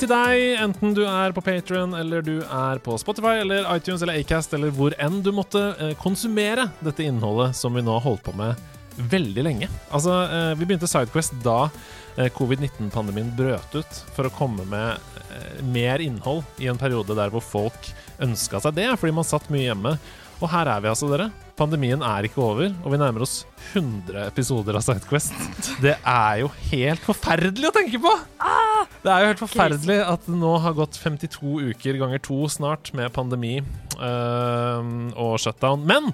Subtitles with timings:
[0.00, 4.16] Til deg, enten du er på Patrion, eller du er på Spotify, eller iTunes eller
[4.20, 8.22] Acast, eller hvor enn du måtte eh, konsumere dette innholdet som vi nå har holdt
[8.24, 8.56] på med
[9.12, 9.68] veldig lenge.
[9.92, 11.66] Altså, eh, Vi begynte Sidequest da
[12.16, 15.08] eh, covid-19-pandemien brøt ut, for å komme med
[15.62, 17.92] mer innhold i en periode der hvor folk
[18.24, 19.94] ønska seg det, fordi man satt mye hjemme.
[20.40, 21.28] Og her er vi altså, dere.
[21.60, 23.42] Pandemien er ikke over, og vi nærmer oss
[23.74, 25.34] 100 episoder av Sidequest.
[25.84, 28.14] Det er jo helt forferdelig å tenke på!
[29.04, 32.90] Det er jo helt forferdelig at det nå har gått 52 uker ganger to snart
[32.96, 35.84] med pandemi øhm, og shutdown.
[35.88, 36.08] Men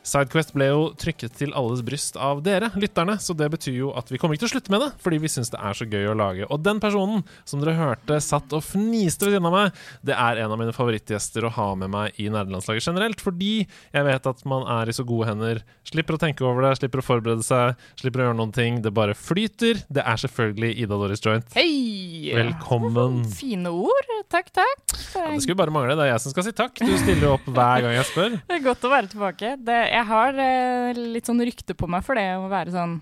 [0.00, 4.08] Sidequest ble jo trykket til alles bryst av dere, lytterne, så det betyr jo at
[4.08, 6.08] vi kommer ikke til å slutte med det, fordi vi syns det er så gøy
[6.08, 6.46] å lage.
[6.48, 10.40] Og den personen som dere hørte satt og fniste ved siden av meg, det er
[10.40, 14.44] en av mine favorittgjester å ha med meg i nerdelandslaget generelt, fordi jeg vet at
[14.48, 15.60] man er i så gode hender.
[15.90, 18.80] Slipper å tenke over det, slipper å forberede seg, slipper å gjøre noen ting.
[18.80, 19.84] Det bare flyter.
[19.92, 21.52] Det er selvfølgelig Ida Doris Joint.
[21.56, 22.32] Hei!
[22.36, 23.24] Velkommen.
[23.36, 24.12] Fine ord.
[24.30, 24.96] Takk, takk.
[25.14, 25.96] Ja, det skulle bare mangle.
[25.98, 26.78] Det er jeg som skal si takk.
[26.78, 28.36] Du stiller opp hver gang jeg spør.
[28.50, 29.52] Det er godt å være tilbake.
[29.66, 33.00] Det, jeg har eh, litt sånn rykte på meg for det å være sånn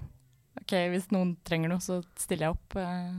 [0.58, 3.12] OK, hvis noen trenger noe, så stiller jeg opp, eh,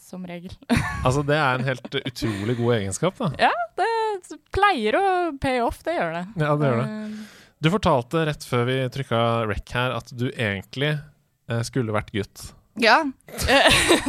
[0.00, 0.54] som regel.
[1.06, 3.28] Altså, det er en helt utrolig god egenskap, da.
[3.46, 5.04] ja, det pleier å
[5.38, 6.22] pay off, det gjør det.
[6.40, 6.86] Ja, det gjør det.
[6.88, 12.10] Eh, Du fortalte rett før vi trykka rec her, at du egentlig eh, skulle vært
[12.16, 12.48] gutt.
[12.78, 12.98] Ja.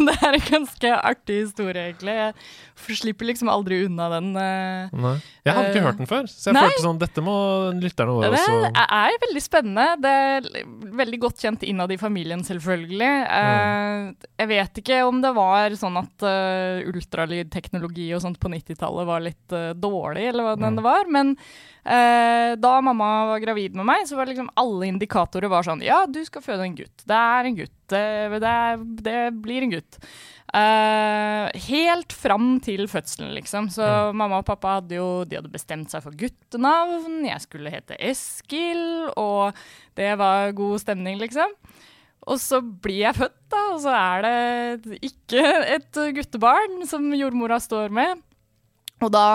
[0.08, 2.14] Det er en ganske artig historie, egentlig.
[2.18, 4.28] Jeg slipper liksom aldri unna den.
[4.38, 5.14] eh, Nei.
[5.48, 6.64] Jeg hadde ikke Eh, hørt den før, så jeg nei.
[6.68, 7.36] følte sånn Dette må
[7.80, 9.86] lytterne våre Det også er, er veldig spennende.
[10.04, 10.50] Det er
[11.00, 13.12] veldig godt kjent innad i familien, selvfølgelig.
[13.28, 14.12] Mm.
[14.44, 19.24] jeg vet ikke om det var sånn at uh, ultralydteknologi og sånt på 90-tallet var
[19.26, 20.76] litt dårlig, eller hva Mm.
[20.76, 21.06] det var.
[21.10, 21.34] Men
[21.86, 26.06] eh, da mamma var gravid med meg, så var liksom alle indikatorer var sånn Ja,
[26.06, 27.06] du skal føde en gutt.
[27.08, 27.74] Det er en gutt.
[27.92, 28.58] Det, det,
[29.06, 30.00] det blir en gutt.
[30.48, 33.68] Uh, helt fram til fødselen, liksom.
[33.74, 33.84] Så
[34.16, 37.20] mamma og pappa hadde jo de hadde bestemt seg for guttenavn.
[37.28, 39.58] Jeg skulle hete Eskil, og
[40.00, 41.52] det var god stemning, liksom.
[42.28, 45.44] Og så blir jeg født, da, og så er det ikke
[45.78, 48.24] et guttebarn som jordmora står med.
[49.04, 49.28] Og da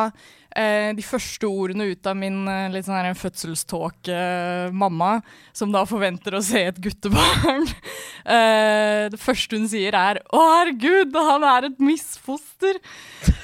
[0.56, 5.20] eh, de første ordene ut av min eh, litt sånn her fødselståke-mamma,
[5.56, 7.66] som da forventer å se et guttebarn
[8.24, 12.78] eh, Det første hun sier, er 'Å, herregud, han er et misfoster'.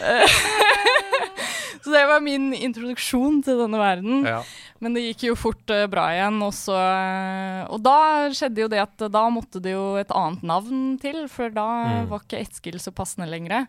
[0.01, 0.27] Eh,
[1.83, 4.25] så det var min introduksjon til denne verden.
[4.27, 4.43] ja.
[4.79, 6.37] Men det gikk jo fort eh, bra igjen.
[6.47, 10.45] Og, så, eh, og da skjedde jo det at da måtte det jo et annet
[10.47, 12.07] navn til, for da Mm.
[12.13, 13.67] var ikke Eskil så passende lenger.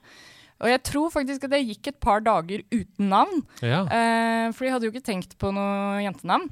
[0.60, 3.44] Og jeg tror faktisk at det gikk et par dager uten navn.
[3.64, 3.86] ja.
[3.88, 6.50] Eh, for de hadde jo ikke tenkt på noe jentenavn.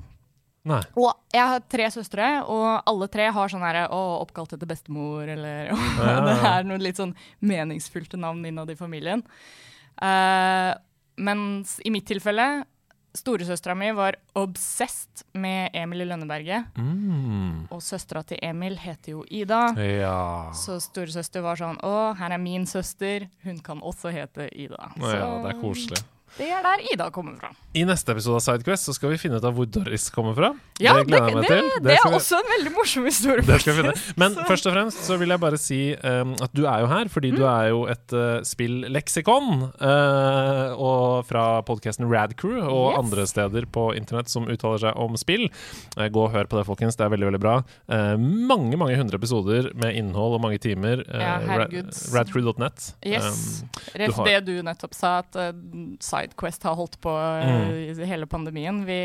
[0.67, 0.81] Nei.
[0.99, 5.27] Og jeg har tre søstre, og alle tre har sånn herre Å, oppkalt etter bestemor,
[5.31, 5.77] eller ja,
[6.27, 6.51] Det ja.
[6.57, 9.23] er noen litt sånn meningsfylte navn innad i familien.
[10.03, 10.71] Eh,
[11.23, 12.47] mens i mitt tilfelle
[13.17, 16.67] Storesøstera mi var obsessed med Emil i Lønneberget.
[16.77, 17.67] Mm.
[17.73, 19.63] Og søstera til Emil heter jo Ida.
[19.81, 20.51] Ja.
[20.57, 23.27] Så storesøster var sånn Å, her er min søster.
[23.47, 24.91] Hun kan også hete Ida.
[24.99, 26.03] Så, ja, det er koselig.
[26.37, 27.49] Det er der Ida kommer fra.
[27.73, 30.49] I neste episode av Sidequest så skal vi finne ut av hvor Doris kommer fra.
[30.81, 31.69] Ja, det gleder jeg meg det, til.
[31.77, 33.41] det, det er vi- også en veldig morsom historie.
[33.47, 33.93] Det skal vi finne.
[34.17, 36.87] Men Så- først og fremst så vil jeg bare si um, at du er jo
[36.87, 37.37] her fordi Mm.
[37.37, 39.71] du er jo et uh, spilleksikon.
[39.81, 42.99] Uh, og fra podkasten Radcrew og Yes.
[42.99, 45.49] andre steder på internett som uttaler seg om spill.
[45.97, 46.95] Uh, gå og hør på det, folkens.
[46.97, 47.57] Det er veldig veldig bra.
[48.17, 51.03] Mange mange hundre episoder med innhold og mange timer.
[51.07, 51.67] Uh, Ja.
[52.13, 52.93] Radcrew.net.
[53.05, 53.63] Yes.
[53.63, 55.51] Um, Ref har- det du nettopp sa, at uh,
[56.17, 58.01] Sidequest har holdt på uh, Mm.
[58.01, 58.83] i hele pandemien.
[58.85, 58.99] Vi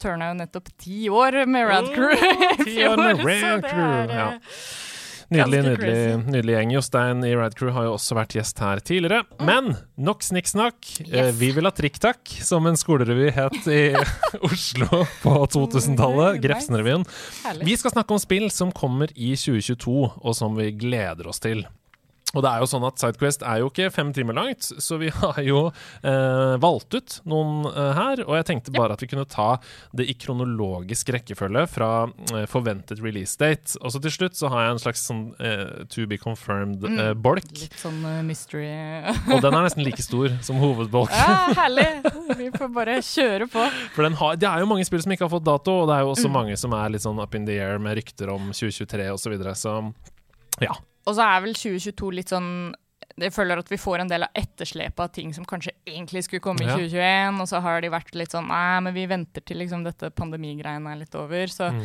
[0.00, 2.14] turna jo nettopp ti år med Radcrew.
[2.14, 4.30] oh, i ti år med fjor, så det er, ja.
[4.38, 4.86] uh,
[5.30, 6.70] Nydelig, nydelig, nydelig gjeng.
[6.74, 9.20] Jostein i Radcrew har jo også vært gjest her tidligere.
[9.46, 10.88] Men nok snikksnakk.
[11.04, 11.14] Eh, Mm.
[11.20, 11.36] Yes.
[11.38, 13.92] Vi vil ha Trikktakk, som en skolerevy het i
[14.50, 16.34] Oslo på 2000-tallet.
[16.34, 16.42] Nice.
[16.48, 17.06] Grefsenrevyen.
[17.62, 21.62] Vi skal snakke om spill som kommer i 2022, og som vi gleder oss til.
[22.34, 25.10] Og det er jo sånn at Sidequest er jo ikke fem timer langt, så vi
[25.20, 25.64] har jo
[26.06, 28.22] eh, valgt ut noen eh, her.
[28.26, 29.56] Og jeg tenkte bare at vi kunne ta
[29.96, 33.74] det i kronologisk rekkefølge fra eh, forventet release date.
[33.82, 37.50] Og så til slutt så har jeg en slags sånn eh, to be confirmed-bolk.
[37.64, 38.68] Litt sånn eh, mystery.
[39.30, 41.16] og den er nesten like stor som hovedbolken.
[41.18, 41.88] ja, herlig!
[42.38, 43.66] Vi får bare kjøre på.
[43.96, 46.06] For har, det er jo mange spill som ikke har fått dato, og det er
[46.06, 49.10] jo også mange som er litt sånn up in the air med rykter om 2023
[49.10, 49.18] osv.
[49.20, 49.74] Så, videre, så
[50.64, 50.72] ja.
[51.10, 52.52] Og så er vel 2022 litt sånn
[53.20, 56.44] jeg føler at vi får en del av etterslepet av ting som kanskje egentlig skulle
[56.44, 59.60] komme i 2021, og så har de vært litt sånn Nei, men vi venter til
[59.60, 61.52] liksom dette pandemigreiene er litt over.
[61.52, 61.82] Så mm.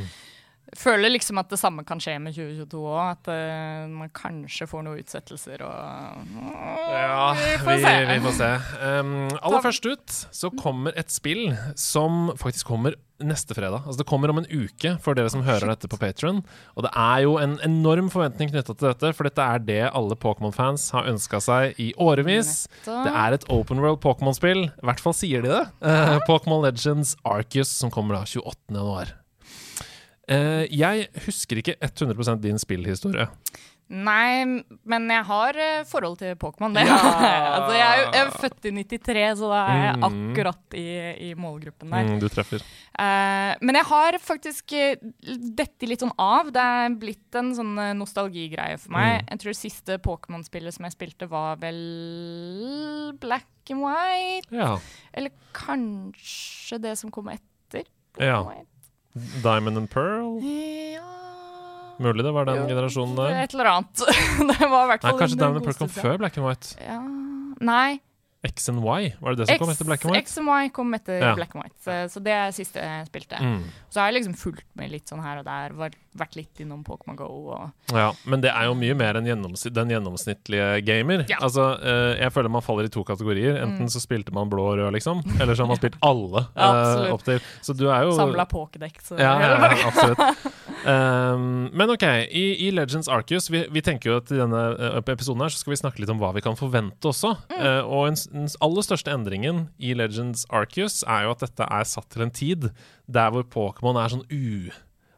[0.73, 3.01] Føler liksom at det samme kan skje med 2022 òg.
[3.15, 7.95] At uh, man kanskje får noen utsettelser og uh, Ja, vi får se.
[7.95, 8.51] Vi, vi får se.
[8.81, 13.85] Um, aller først ut så kommer et spill som faktisk kommer neste fredag.
[13.85, 16.41] Altså Det kommer om en uke for dere som hører dette på Patron.
[16.75, 20.17] Og det er jo en enorm forventning knytta til dette, for dette er det alle
[20.19, 22.65] Pokémon-fans har ønska seg i årevis.
[22.88, 25.63] Det er et open world Pokémon-spill, i hvert fall sier de det.
[25.79, 29.15] Uh, Pokémon Legends Arcus, som kommer da 28.1.
[30.25, 33.27] Uh, jeg husker ikke 100% din spillhistorie.
[33.86, 36.74] Nei, men jeg har uh, forhold til Pokémon.
[36.81, 36.95] Ja.
[37.60, 40.07] altså, jeg, er jo, jeg er født i 93, så da er jeg mm.
[40.10, 40.88] akkurat i,
[41.27, 42.10] i målgruppen der.
[42.10, 42.66] Mm, du treffer.
[42.98, 44.75] Uh, men jeg har faktisk
[45.62, 46.50] dette litt sånn av.
[46.56, 49.19] Det er blitt en sånn nostalgigreie for meg.
[49.22, 49.30] Mm.
[49.30, 51.81] Jeg tror det siste Pokémon-spillet som jeg spilte, var vel
[53.22, 54.50] Black and White.
[54.50, 54.74] Ja.
[55.13, 57.86] Eller kanskje det som kom etter.
[58.18, 58.66] Black ja.
[59.44, 60.39] Diamond and Pearl?
[60.44, 61.06] Ja
[61.97, 63.38] Mulig det var den jo, generasjonen der.
[63.45, 64.01] Et eller annet.
[64.50, 66.73] det var i hvert fall Nei, Kanskje Diamond and Pearl kom før Black and White?
[66.83, 66.97] Ja.
[67.63, 68.00] Nei,
[68.45, 70.24] X and Y, var det det som X, kom etter Black and White?
[70.27, 71.33] X and Y kom etter ja.
[71.38, 73.39] Black and White, så, så, det er siste jeg spilte.
[73.42, 73.63] Mm.
[73.89, 75.75] Så har jeg liksom fulgt med litt sånn her og der,
[76.15, 77.30] vært litt innom Pokémon Go.
[77.56, 81.25] Og ja, men det er jo mye mer enn gjennoms den gjennomsnittlige gamer.
[81.31, 81.42] Ja.
[81.45, 83.59] Altså, uh, jeg føler man faller i to kategorier.
[83.63, 83.94] Enten mm.
[83.94, 87.25] så spilte man blå og rød, liksom, eller så har man spilt alle uh, opp
[87.27, 87.41] til.
[87.65, 89.15] Så du er jo Samla Pokédex.
[89.19, 90.53] Ja, ja, ja, absolutt.
[90.85, 94.99] um, men OK, i, i Legends Arcus vi, vi, tenker jo at i denne uh,
[95.01, 97.35] episoden her så skal vi snakke litt om hva vi kan forvente også.
[97.51, 97.63] Mm.
[97.89, 102.25] og den aller største endringen i Legends Arceus er jo at dette er satt til
[102.25, 102.69] en tid
[103.05, 104.73] der hvor Pokémon er sånn u...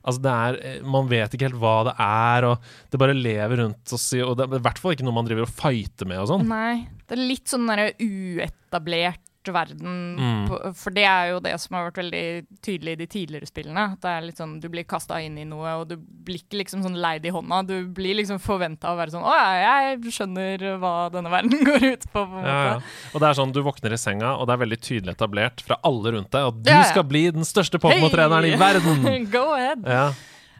[0.08, 3.64] Altså det er, eh, Man vet ikke helt hva det er, og det bare lever
[3.64, 4.08] rundt oss.
[4.24, 6.48] Og det er i hvert fall ikke noe man driver og fighter med og sånn.
[6.48, 9.98] Nei, det er litt sånn uetablert verden.
[10.18, 10.44] Mm.
[10.50, 12.24] På, for det er jo det som har vært veldig
[12.66, 13.86] tydelig i de tidligere spillene.
[13.96, 16.62] At det er litt sånn, Du blir kasta inn i noe, og du blir ikke
[16.62, 17.62] liksom sånn leid i hånda.
[17.68, 21.90] Du blir liksom forventa å være sånn Å ja, jeg skjønner hva denne verden går
[21.94, 22.24] ut på.
[22.24, 22.80] på ja, ja.
[23.14, 25.80] Og det er sånn, Du våkner i senga, og det er veldig tydelig etablert fra
[25.88, 28.56] alle rundt deg at du ja, skal bli den største Pokémon-treneren hey!
[28.58, 29.30] i verden!
[29.36, 29.86] Go ahead!
[29.88, 30.10] Ja.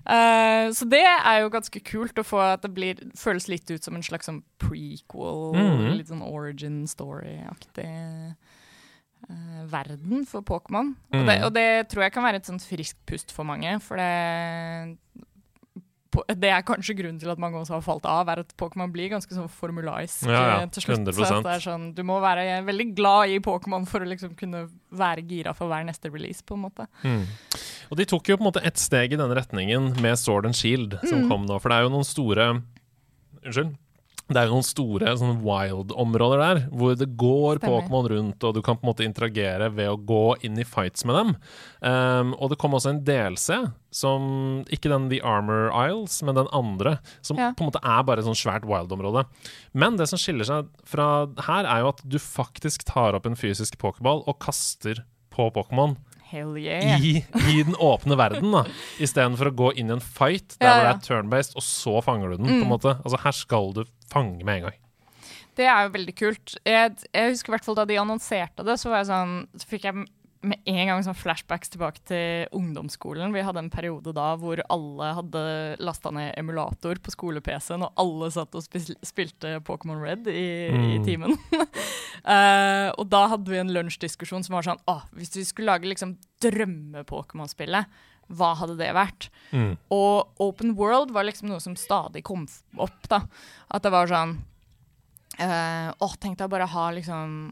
[0.08, 3.84] Uh, så det er jo ganske kult å få at det blir, føles litt ut
[3.84, 5.90] som en slags sånn prequel, mm.
[5.98, 7.90] litt sånn origin story-aktig
[9.68, 10.94] verden for Pokémon.
[11.12, 11.24] Mm.
[11.24, 13.78] Og, og, det tror jeg kan være et sånt friskt pust for mange.
[13.84, 14.12] For det
[16.18, 19.12] det er kanskje grunnen til at mange også har falt av, er at Pokémon blir
[19.12, 21.12] ganske sånn formulaisk ja, ja, eh, til slutt.
[21.14, 24.66] Så det er sånn, du må være veldig glad i Pokémon for å liksom kunne
[24.98, 26.88] være gira for hver neste release, på en måte.
[27.04, 27.26] Mm.
[27.92, 30.58] Og de tok jo på en måte ett steg i denne retningen med Sword and
[30.58, 31.30] Shield, som mm.
[31.32, 31.60] kom nå.
[31.62, 32.50] For det er jo noen store
[33.48, 33.76] Unnskyld?
[34.28, 38.60] Det er jo noen store sånn wild-områder der, hvor det går Pokémon rundt, og du
[38.66, 41.32] kan på en måte interagere ved å gå inn i fights med dem.
[41.80, 43.62] Um, og det kom også en DLC,
[43.96, 44.28] som
[44.74, 47.54] ikke den The Armor Isles, men den andre, som ja.
[47.56, 49.24] på en måte er bare et sånn svært wild-område.
[49.72, 51.08] Men det som skiller seg fra
[51.48, 55.96] her, er jo at du faktisk tar opp en fysisk pokéball og kaster på Pokémon.
[56.34, 57.02] Yeah.
[57.02, 57.12] I,
[57.48, 58.66] I, den åpne verden, da.
[59.04, 60.84] Istedenfor å gå inn i en fight der ja, ja.
[60.84, 62.50] det er turn-based, og så fanger du den.
[62.50, 62.52] Mm.
[62.52, 62.74] på en mm.
[62.76, 62.98] måte.
[63.04, 63.82] Altså Her skal du
[64.12, 64.78] fange med en gang.
[65.58, 66.54] Det er jo veldig kult.
[66.68, 70.06] Jeg, jeg husker i hvert fall da de annonserte det, så, sånn, så fikk jeg
[70.46, 73.34] med en gang sånn flashbacks tilbake til ungdomsskolen.
[73.34, 75.44] Vi hadde en periode da hvor alle hadde
[75.84, 80.86] lasta ned emulator på skole-PC-en, og alle satt og spilte Pokémon Red i, mm.
[80.94, 81.38] i timen.
[81.54, 85.90] uh, og da hadde vi en lunsjdiskusjon som var sånn Å, hvis vi skulle lage
[85.90, 87.98] liksom drømme-Pokémon-spillet,
[88.38, 89.30] hva hadde det vært?
[89.56, 89.78] Mm.
[89.96, 93.08] Og Open World var liksom noe som stadig kom opp.
[93.10, 93.24] da.
[93.72, 94.36] At det var sånn
[95.40, 97.48] uh, oh, tenk deg bare ha liksom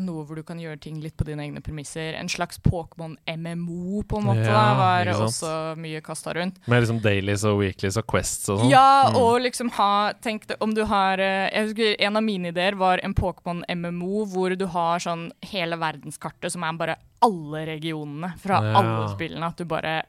[0.00, 2.16] noe hvor du kan gjøre ting litt på dine egne premisser.
[2.18, 6.60] En slags Pokémon-MMO, på en måte, ja, da, var også mye kasta rundt.
[6.70, 8.72] Med liksom dailies og weeklies og quests og sånn?
[8.72, 9.20] Ja, mm.
[9.20, 9.90] og liksom ha
[10.22, 14.26] Tenk deg om du har eh, Jeg husker En av mine ideer var en Pokémon-MMO
[14.32, 18.72] hvor du har sånn hele verdenskartet som er bare alle regionene fra ja.
[18.80, 19.52] alle spillene.
[19.52, 20.00] At du bare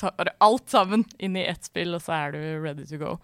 [0.00, 3.18] tar alt sammen inn i ett spill, og så er du ready to go.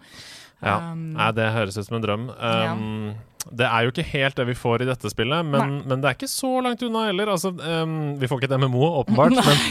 [0.59, 0.91] Ja.
[0.91, 2.29] Um, Nei, det høres ut som en drøm.
[2.35, 3.15] Um,
[3.49, 6.17] Det er jo ikke helt det vi får i dette spillet, men, men det er
[6.17, 7.31] ikke så langt unna heller.
[7.31, 9.61] Altså, um, vi får ikke et MMO, åpenbart, men,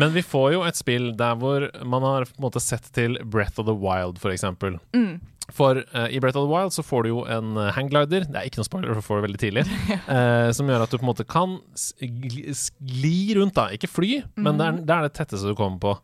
[0.00, 3.18] men vi får jo et spill der hvor man har på en måte sett til
[3.28, 4.80] Breath of the Wild, for eksempel.
[4.96, 5.20] Mm.
[5.54, 8.36] For uh, i Breath of the Wild så får du jo en uh, hangglider, det
[8.36, 9.64] er ikke noe spoiler, for du får det veldig tidlig,
[10.04, 13.70] uh, som gjør at du på en måte kan skli rundt, da.
[13.72, 15.94] Ikke fly, men det er, det er det tetteste du kommer på.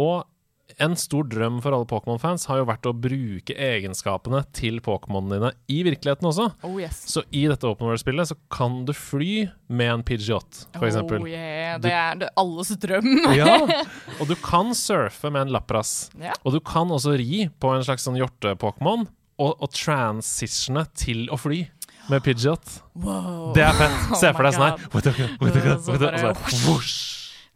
[0.00, 0.24] Og
[0.82, 5.50] en stor drøm for alle Pokémon-fans har jo vært å bruke egenskapene til Pokémonene dine
[5.70, 6.48] i virkeligheten også.
[6.66, 7.02] Oh yes.
[7.12, 11.22] Så i dette Open World-spillet så kan du fly med en Pidgeot, for eksempel.
[11.22, 13.10] Oh yeah, det er det alles drøm.
[13.34, 13.58] Ja,
[14.20, 16.10] og du kan surfe med en Lapras.
[16.20, 16.34] Ja.
[16.46, 19.06] Og du kan også ri på en slags sånn hjorte-Pokémon,
[19.42, 21.64] og, og transitione til å fly
[22.12, 22.80] med Pidgeot.
[22.94, 23.52] Wow.
[23.56, 24.00] Det er fett.
[24.20, 24.78] Se Oh for deg sånn her.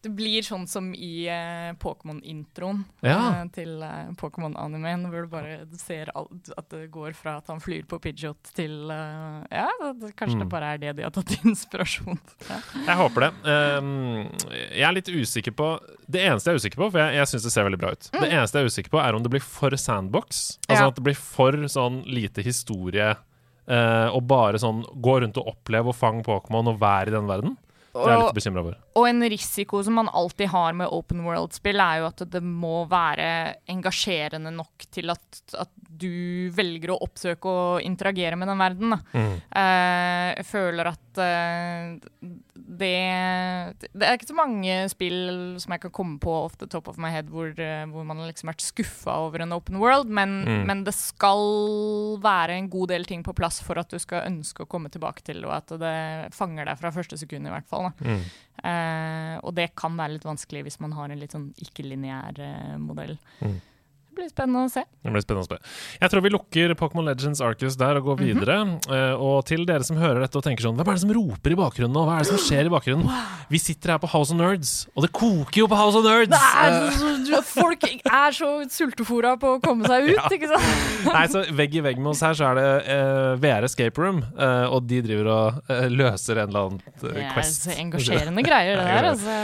[0.00, 3.16] Det blir sånn som i uh, Pokémon-introen Ja.
[3.42, 7.58] uh, til uh, Pokémon-animeen, hvor du bare ser alt, at det går fra at han
[7.58, 9.66] flyr på Pidgeot til Ja,
[9.98, 10.44] det, kanskje Mm.
[10.44, 12.60] det bare er det de har tatt inspirasjon fra.
[12.86, 13.32] Jeg håper det.
[13.50, 13.90] Um,
[14.70, 15.68] jeg er litt usikker på
[16.06, 18.10] Det eneste jeg er usikker på, for jeg, jeg syns det ser veldig bra ut
[18.14, 20.58] Det eneste jeg er usikker på, er om det blir for sandbox.
[20.68, 20.84] Altså Mm.
[20.84, 20.88] Ja.
[20.92, 23.16] at det blir for sånn lite historie
[23.68, 27.56] og bare sånn gå rundt og oppleve og fange Pokémon og være i den verden.
[27.92, 28.76] Det er jeg litt bekymra for.
[28.98, 32.82] Og en risiko som man alltid har med open world-spill, er jo at det må
[32.90, 33.28] være
[33.70, 38.94] engasjerende nok til at, at du velger å oppsøke og interagere med den verden.
[39.14, 39.32] Mm.
[39.50, 42.28] Eh, jeg føler at eh,
[42.78, 42.92] det
[43.92, 45.18] Det er ikke så mange spill
[45.62, 48.20] som jeg kan komme på off the top of my head hvor, eh, hvor man
[48.22, 50.66] har liksom vært skuffa over en open world, men, Mm.
[50.66, 54.62] men det skal være en god del ting på plass for at du skal ønske
[54.64, 57.90] å komme tilbake til, og at det fanger deg fra første sekund, i hvert fall.
[57.90, 58.04] Da.
[58.06, 58.22] Mm.
[58.88, 62.76] Eh, og det kan være litt vanskelig hvis man har en litt sånn ikke-lineær eh,
[62.82, 63.16] modell.
[63.44, 63.58] Mm.
[64.18, 64.82] Blir spennende å se.
[65.04, 65.74] Det blir spennende å se.
[66.02, 68.56] Jeg tror vi lukker Pokémon Legends Arcus der og går videre.
[68.90, 71.54] Eh, og til dere som hører dette og tenker sånn Hvem er det som roper
[71.54, 72.02] i bakgrunnen nå?
[72.08, 73.06] Hva er det som skjer i bakgrunnen?
[73.52, 76.34] Vi sitter her på House of Nerds, og det koker jo på House of Nerds!
[76.34, 81.12] Er, Eh, så- så- folk er så sultefora på å komme seg ut, ikke sant?
[81.14, 84.24] Nei, så Vegg i vegg med oss her så er det uh, VR Escape Room,
[84.36, 86.82] eh, og de driver og eh, løser en eller annen
[87.32, 87.62] quest.
[87.64, 89.08] Det er så engasjerende greier, det der.
[89.14, 89.38] Altså.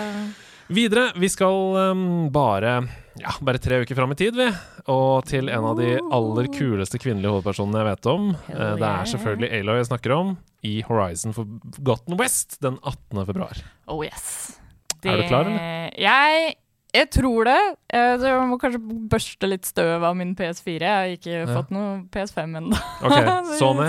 [0.74, 2.78] Videre, vi skal um, bare
[3.20, 4.48] ja, bare tre uker fram i tid, vi.
[4.90, 8.26] Og til en av de aller kuleste kvinnelige hovedpersonene jeg vet om.
[8.48, 13.24] Hell Eh, det er selvfølgelig Aloy jeg snakker om, i Horizon Forgotten West den 18.
[13.28, 13.62] februar.
[13.86, 14.58] Oh yes.
[15.04, 15.90] Er du klar, eller?
[16.00, 16.54] Jeg,
[16.96, 17.58] jeg tror det.
[17.92, 18.80] Eh, Så jeg må kanskje
[19.12, 20.80] børste litt støv av min PS4.
[20.80, 21.46] Jeg har ikke Ja.
[21.52, 22.78] fått noe PS5 ennå.
[23.04, 23.18] Ok,
[23.60, 23.88] Sony,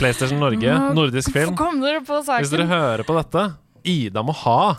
[0.00, 1.54] PlayStation Norge, nordisk film.
[1.56, 3.46] Kom dere på Hvis dere hører på dette,
[3.86, 4.74] Ida må ha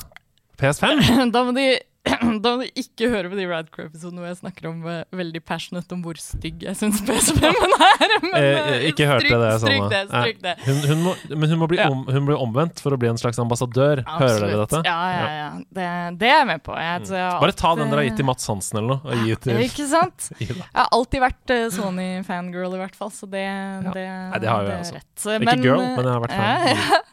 [0.60, 1.32] PS5.
[1.34, 1.80] Da må de
[2.44, 5.92] da må du ikke høre på de Radcrow-episodene hvor jeg snakker om uh, veldig passionate
[5.92, 8.14] om hvor stygg jeg syns PS5-en er.
[8.24, 10.54] Men, eh, ikke hørte stryk, det, Stryk det, stryk det.
[10.64, 11.90] Hun, hun må, men hun må, bli Ja.
[11.92, 14.02] om, hun blir omvendt for å bli en slags ambassadør.
[14.08, 14.82] Hører dere dette?
[14.88, 15.50] Ja, ja, ja.
[15.80, 15.90] Det,
[16.24, 16.78] det er jeg med på.
[16.80, 19.28] Jeg, så jeg Bare ta den dere har gitt til Mats Hansen eller noe, og
[19.28, 20.32] gi til Ikke sant?
[20.40, 23.44] Jeg har alltid vært uh, Sony-fangirl, i hvert fall, så det,
[23.92, 24.98] det, Nei, det har jo jeg også.
[25.02, 25.14] rett.
[25.20, 26.68] Ikke Ikke girl, men jeg har vært fan.
[26.72, 27.04] ja.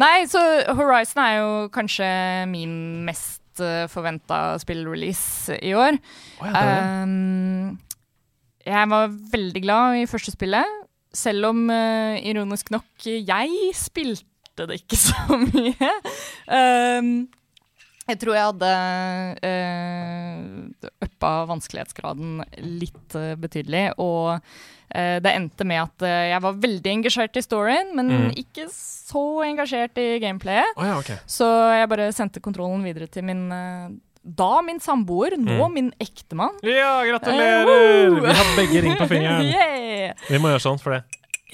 [0.00, 0.40] Nei, så
[0.78, 2.06] Horizon er jo kanskje
[2.48, 2.72] min
[3.04, 3.39] mest uh,
[3.92, 5.98] forventa spillrelease i år.
[6.40, 7.02] Oh, ja.
[7.04, 7.78] Um,
[8.66, 10.78] jeg var veldig glad i første spillet,
[11.16, 15.92] selv om uh, ironisk nok jeg spilte det ikke så mye.
[16.46, 17.14] Um,
[18.10, 18.72] jeg tror jeg hadde
[19.46, 22.40] uh, uppa vanskelighetsgraden
[22.80, 27.44] litt uh, betydelig, og uh, det endte med at uh, jeg var veldig engasjert i
[27.46, 28.30] storyen, men Mm.
[28.42, 30.74] ikke så engasjert i gameplayet.
[30.76, 31.16] Oh, ja, okay.
[31.30, 31.46] Så
[31.78, 33.90] jeg bare sendte kontrollen videre til min eh,
[34.20, 35.72] da min samboer, nå Mm.
[35.78, 36.58] min ektemann.
[36.66, 37.70] Ja, gratulerer!
[37.70, 38.18] Eh!
[38.20, 39.46] Vi har begge ring på fingeren.
[39.54, 40.12] Yeah!
[40.28, 41.04] Vi må gjøre sånn, for det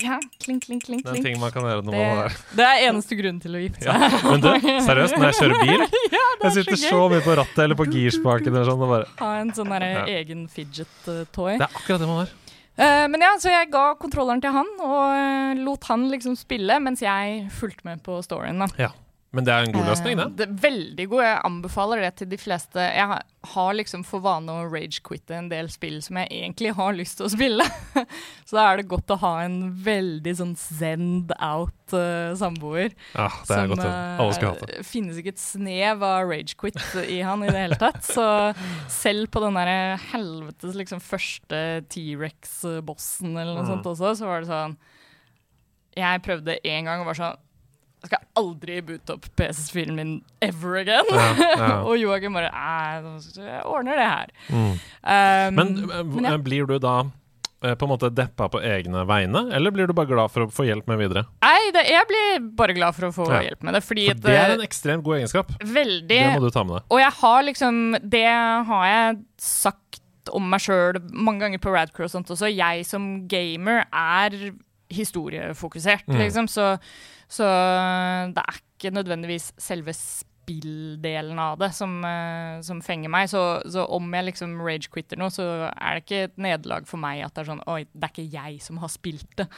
[0.02, 1.04] Ja, klink, klink, klink.
[1.04, 3.38] Det er en ting man kan gjøre når Det, man er det er eneste grunnen
[3.42, 4.10] til å gifte Ja.
[4.26, 4.48] Men du,
[4.86, 5.84] seriøst, når jeg kjører bil
[6.16, 8.92] ja, Jeg er sitter så så mye på rattet eller på girspaken eller sånn og
[8.92, 10.04] bare Ha en sånn Ja.
[10.18, 11.56] egen fidget-toy.
[11.56, 12.34] Det er akkurat det man har.
[12.76, 16.76] Uh, men ja, så jeg ga kontrolleren til han, og eh, lot han liksom spille
[16.84, 18.60] mens jeg fulgte med på storyen.
[18.60, 18.68] da.
[18.76, 18.90] Ja.
[19.36, 20.36] Men det er en god løsning, Eh, det.
[20.40, 21.22] det er veldig god.
[21.26, 22.80] Jeg anbefaler det til de fleste.
[22.96, 23.06] Jeg
[23.52, 27.28] har, liksom for vane å rage-quitte en del spill som jeg egentlig har lyst til
[27.28, 27.66] å spille.
[28.48, 32.90] Så da er det godt å ha en veldig sånn zend out uh, samboer.
[33.14, 33.84] Ja, det er godt.
[33.84, 33.92] det.
[33.92, 34.80] eh, Alle skal ha det.
[34.88, 38.02] finnes ikke et snev av rage-quit i han i det hele tatt.
[38.08, 38.26] Så
[38.90, 41.62] selv på den der helvetes liksom første
[41.92, 43.70] T-rex-bossen eller noe Mm.
[43.76, 44.76] sånt også, så var det sånn
[45.96, 47.36] Jeg prøvde én gang og var sånn
[48.06, 50.10] Jeg skal aldri boote opp PS4-en min
[50.44, 51.08] ever again.
[51.10, 51.70] Ja, ja.
[51.88, 54.34] og Joakim bare jeg ordner det her.
[54.48, 54.58] Mm.
[54.70, 56.36] Um, Men, eh, men ja.
[56.38, 56.92] blir du da
[57.64, 60.50] eh, på en måte deppa på egne vegne, eller blir du bare glad for å
[60.54, 61.24] få hjelp med videre?
[61.42, 63.42] Nei, det, jeg blir bare glad for å få Ja.
[63.48, 65.50] hjelp med det, fordi For det er eh, en ekstremt god egenskap.
[65.64, 66.86] veldig Det må du ta med deg.
[66.94, 68.26] Og jeg har liksom Det
[68.70, 70.02] har jeg sagt
[70.34, 72.48] om meg sjøl mange ganger på Radcrow og sånt også.
[72.50, 74.34] Jeg som gamer er
[74.92, 76.18] historiefokusert, Mm.
[76.22, 76.48] liksom.
[76.48, 76.78] Så,
[77.28, 77.44] så
[78.34, 79.92] det er ikke nødvendigvis selve
[80.46, 83.26] spilldelen av det som, eh, som fenger meg.
[83.28, 87.24] Så, så om jeg liksom rage-quitter nå, så er det ikke et nederlag for meg
[87.26, 89.48] at det er sånn Oi, det er ikke jeg som har spilt det.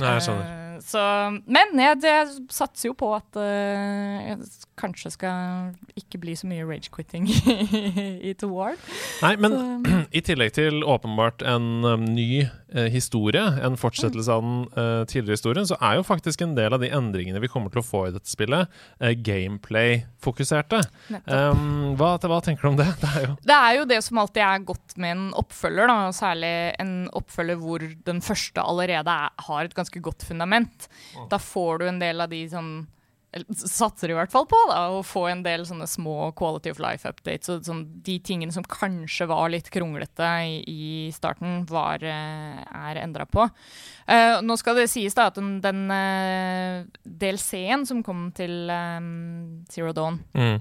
[0.00, 0.48] Nei, jeg skjønner.
[0.48, 1.02] Uh, så,
[1.44, 4.38] men jeg, jeg satser jo på at uh, jeg
[4.80, 8.80] kanskje skal ikke bli så mye rage-quitting i, i Toward.
[9.20, 9.58] Nei, men
[10.16, 12.46] i tillegg til åpenbart en um, ny
[12.92, 16.82] historie, en fortsettelse av den uh, tidligere historien, så er jo faktisk en del av
[16.82, 18.68] de endringene vi kommer til å få i dette spillet,
[19.00, 20.82] uh, gameplay-fokuserte.
[21.24, 22.90] Um, hva, hva tenker du om det?
[22.98, 25.96] Det er jo det er jo det som alltid er godt med en oppfølger, da,
[26.14, 30.88] særlig en oppfølger hvor den første allerede er, har et ganske godt fundament.
[31.30, 32.72] Da får du en del av de sånn
[33.52, 37.04] Satser i hvert fall på da, å få en del sånne små quality of life
[37.08, 37.50] updates.
[37.50, 43.02] Så, sånn, de tingene som kanskje var litt kronglete i, i starten, var, eh, er
[43.02, 43.44] endra på.
[44.08, 49.62] Uh, nå skal det sies da at den, den eh, DLC-en som kom til um,
[49.68, 50.58] Zero Dawn mm.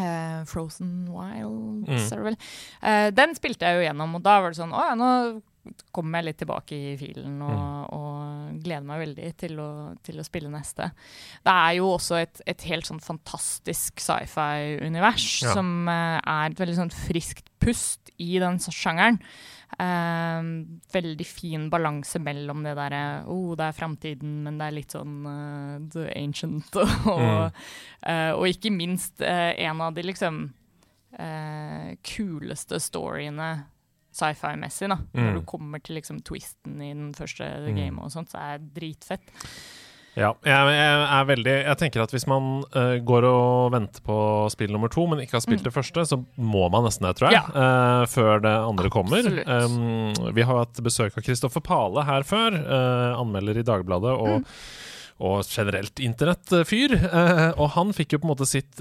[0.00, 1.96] Uh, Frozen Wilds, Mm.
[1.98, 2.36] er det vel.
[2.80, 5.08] Uh, den spilte jeg jo gjennom, og da var det sånn Å ja, nå
[5.92, 7.84] kommer jeg litt tilbake i filen og, Mm.
[7.92, 9.68] og gleder meg veldig til å,
[10.02, 10.90] til å spille neste.
[11.44, 15.52] Det er jo også et, et helt sånn fantastisk sci-fi-univers Ja.
[15.54, 19.20] som eh, er et veldig sånn friskt pust i den sjangeren.
[19.78, 20.42] Eh,
[20.92, 25.26] veldig fin balanse mellom det derre oh, det er framtiden, men det er litt sånn
[25.26, 27.52] uh, the ancient og, Mm.
[28.08, 30.48] uh, og ikke minst uh, en av de liksom
[32.06, 33.46] kuleste storyene
[34.12, 34.96] sci-fi-messig, da.
[35.14, 35.20] Mm.
[35.26, 37.76] Når du kommer til liksom twisten i den første Mm.
[37.76, 39.30] gamet og sånt, så er det dritfett.
[40.18, 44.16] Ja, jeg, jeg er veldig Jeg tenker at hvis man uh, går og venter på
[44.50, 47.30] spill nummer to, men ikke har spilt det første, så må man nesten det, tror
[47.30, 47.38] jeg.
[47.54, 49.22] eh, før det andre kommer.
[49.46, 54.42] Um, vi har hatt besøk av Kristoffer Pale her før, Uh, anmelder i Dagbladet og,
[55.20, 56.94] og generelt internettfyr.
[56.96, 58.80] eh, og han fikk jo på en måte sitt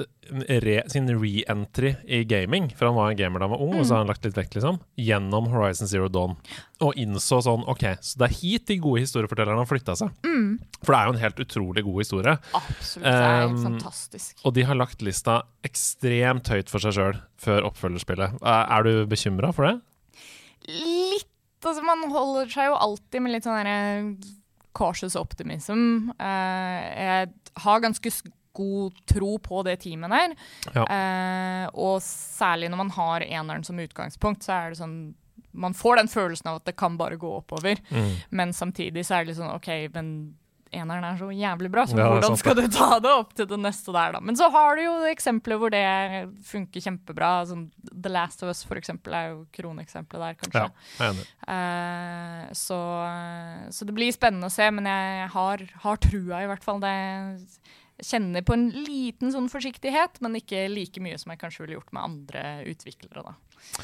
[0.63, 3.85] re, sin re-entry i gaming, for han var en gamer da han var ung, og
[3.85, 6.37] så har han lagt litt vekk, liksom, gjennom Horizon Zero Dawn.
[6.85, 10.13] Og innså sånn OK, så det er hit de gode historiefortellerne har flytta seg.
[10.79, 12.35] For det er jo en helt utrolig god historie.
[12.61, 13.03] Absolutt.
[13.03, 14.39] Det er helt Um, fantastisk.
[14.47, 18.39] Og de har lagt lista ekstremt høyt for seg sjøl før oppfølgerspillet.
[18.39, 19.75] Er er du bekymra for det?
[20.69, 21.25] Litt
[21.59, 24.13] Altså, man holder seg jo alltid med litt sånn derre
[24.75, 26.11] cautious optimism.
[26.19, 27.31] Eh, jeg
[27.63, 28.11] har ganske
[28.59, 30.35] god tro på det teamet der.
[30.75, 30.83] Ja.
[30.83, 34.99] Eh, og særlig når man har eneren som utgangspunkt, så er det sånn
[35.59, 37.79] Man får den følelsen av at det kan bare gå oppover,
[38.29, 40.11] men samtidig så er det litt sånn OK, men
[40.75, 43.47] eneren er så jævlig bra, så Ja, hvordan sant, skal du ta det opp til
[43.49, 44.21] det neste der, da?
[44.23, 45.83] Men så har du jo eksempler hvor det
[46.45, 47.31] funker kjempebra.
[47.49, 50.67] Sånn The Last of Us, for eksempel, er jo kroneksempelet der, kanskje.
[51.01, 51.09] Ja.
[51.55, 52.79] Eh, så,
[53.73, 56.81] så det blir spennende å se, men jeg har, har trua, i hvert fall.
[56.83, 56.95] Det,
[57.99, 61.93] kjenner på en liten sånn forsiktighet, men ikke like mye som jeg kanskje ville gjort
[61.95, 63.25] med andre utviklere.
[63.25, 63.83] da.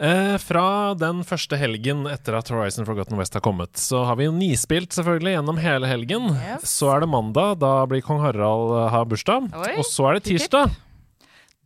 [0.00, 4.24] Eh, fra den første helgen etter at Horizon Forgotten West har kommet, så har vi
[4.30, 6.30] jo nispilt selvfølgelig gjennom hele helgen.
[6.40, 6.64] Yes.
[6.78, 9.50] Så er det mandag, da blir kong Harald eh, ha bursdag.
[9.60, 10.72] Oi, og så er det tirsdag,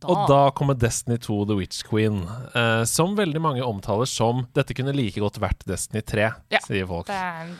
[0.03, 2.25] Da, og da kommer Destiny 2 The Witch Queen.
[2.51, 6.85] Eh, som veldig mange omtaler som Dette kunne like godt vært Destiny 3, Ja, sier
[6.91, 7.07] folk.
[7.07, 7.53] Det er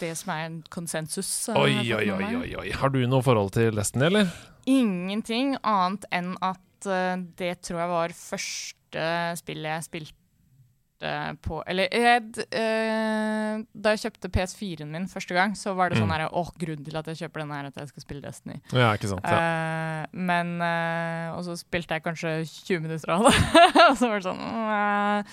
[0.00, 1.30] det som er en konsensus.
[1.48, 2.66] eh, Oi, oi, oi, oi, oi.
[2.76, 4.28] Har du noe forhold til Destiny, eller?
[4.68, 8.14] Ingenting annet enn at eh, det tror jeg var
[8.90, 10.16] første spillet jeg spilte
[11.42, 12.22] på Eller jeg,
[12.52, 16.12] eh, da jeg kjøpte PS4-en min første gang, så var det sånn Mm.
[16.12, 18.60] her Åh, grunnen til at jeg kjøper den, er at jeg skal spille Destiny.
[18.72, 19.24] Ja, ikke sant.
[19.24, 19.38] Ja.
[20.02, 23.34] Eh, men eh, Og så spilte jeg kanskje 20 minutter av det,
[23.88, 25.24] og så var det sånn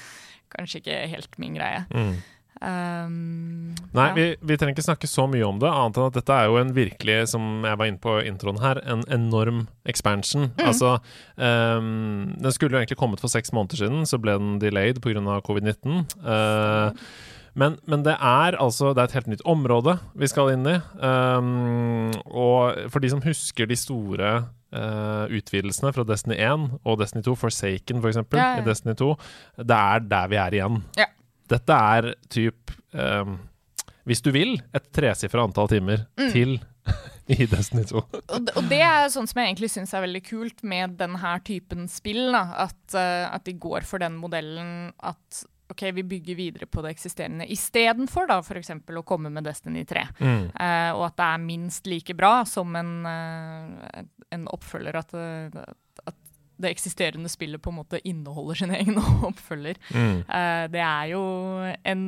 [0.56, 1.84] Kanskje ikke helt min greie.
[1.92, 2.16] Mm.
[2.62, 4.14] Um, Nei, ja.
[4.16, 6.58] vi, vi trenger ikke snakke så mye om det, annet enn at dette er jo
[6.62, 10.50] en virkelig, som jeg var inne på introen her, en enorm expansion.
[10.58, 10.66] Mm.
[10.66, 10.98] Altså
[11.38, 15.40] um, Den skulle jo egentlig kommet for seks måneder siden, så ble den delayed pga.
[15.46, 16.06] covid-19.
[16.22, 16.94] Uh,
[17.58, 20.78] men, men det er altså Det er et helt nytt område vi skal inn i.
[21.02, 24.34] Um, og for de som husker de store
[24.76, 28.62] uh, utvidelsene fra Destiny 1 og Destiny 2, Forsaken f.eks., eksempel, Ja, ja.
[28.62, 29.14] i Destiny 2,
[29.64, 30.84] det er der vi er igjen.
[31.00, 31.10] Ja.
[31.48, 33.38] Dette er typ um,
[34.08, 36.32] Hvis du vil, et tresifra antall timer Mm.
[36.32, 36.58] til
[37.36, 38.00] i Destiny 2.
[38.00, 42.32] Og, det- er sånn som jeg egentlig syns er veldig kult med denne typen spill.
[42.32, 42.46] Da.
[42.70, 46.94] At, eh, at de går for den modellen at OK, vi bygger videre på det
[46.96, 48.70] eksisterende istedenfor f.eks.
[48.72, 50.06] å komme med Destiny 3.
[50.24, 50.46] Mm.
[50.56, 54.96] Uh, og at det er minst like bra som en, uh, en oppfølger.
[54.96, 55.12] At,
[56.08, 56.16] at
[56.60, 58.98] det eksisterende spillet på en måte inneholder sin egen
[59.30, 59.78] oppfølger.
[59.94, 60.22] Mm.
[60.28, 61.24] Uh, det er jo
[61.86, 62.06] en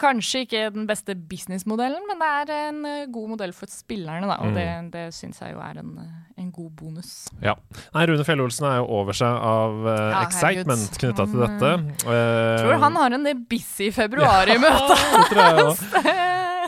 [0.00, 4.38] Kanskje ikke den beste businessmodellen, men det er en eh, god modell for spillerne, da.
[4.40, 4.54] Og Mm.
[4.56, 7.10] det, det syns jeg jo er en, eh, en god bonus.
[7.42, 7.52] Ja.
[7.92, 11.74] Nei, Rune Fjell-Olsen er jo over seg av uh, Ja, excitement knytta til dette.
[12.06, 14.96] Jeg tror han har en busy februar i møte.
[15.34, 16.16] det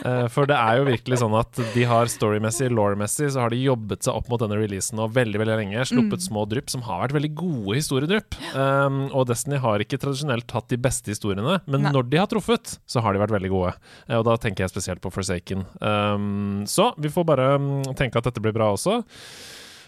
[0.05, 3.61] Eh, For det er jo virkelig sånn at de har storymessig, law-messig, så har de
[3.63, 5.85] jobbet seg opp mot denne releasen nå veldig veldig lenge.
[5.89, 8.37] Sluppet små drypp som har vært veldig gode historiedrypp.
[8.53, 11.93] Um, og Destiny har ikke tradisjonelt hatt de beste historiene, men Nei.
[11.95, 13.73] når de har truffet, så har de vært veldig gode.
[14.07, 15.65] Eh, og da tenker jeg spesielt på Forsaken.
[15.81, 19.01] Um, så vi får bare mm, tenke at dette blir bra også.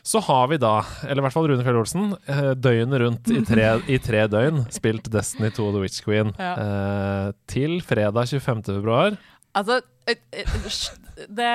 [0.09, 3.41] Så har vi da, eller i hvert fall Rune Fjell Olsen, eh, døgnet rundt i
[3.45, 6.31] tre, i tre døgn spilt Destiny 2 The Witch Queen.
[6.39, 6.53] Ja.
[6.55, 8.63] uh, til fredag 25.
[8.79, 9.17] februar.
[9.57, 9.81] Altså
[11.27, 11.49] det,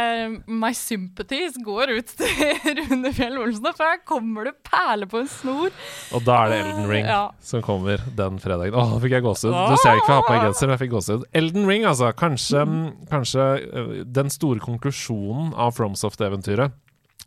[0.51, 5.31] My sympathies går ut til Rune Fjell Olsen, for her kommer det perler på en
[5.33, 5.73] snor.
[6.15, 7.23] Og da er det Elden Ring Ja.
[7.45, 8.77] som kommer den fredagen.
[8.77, 9.57] Åh, nå fikk jeg gåsehud.
[9.57, 11.27] Du ser ikke for jeg har på meg genser, men jeg fikk gåsehud.
[11.41, 12.13] Elden Ring, altså.
[12.21, 12.65] Kanskje,
[13.11, 16.77] kanskje øh, den store konklusjonen av FromSoft-eventyret.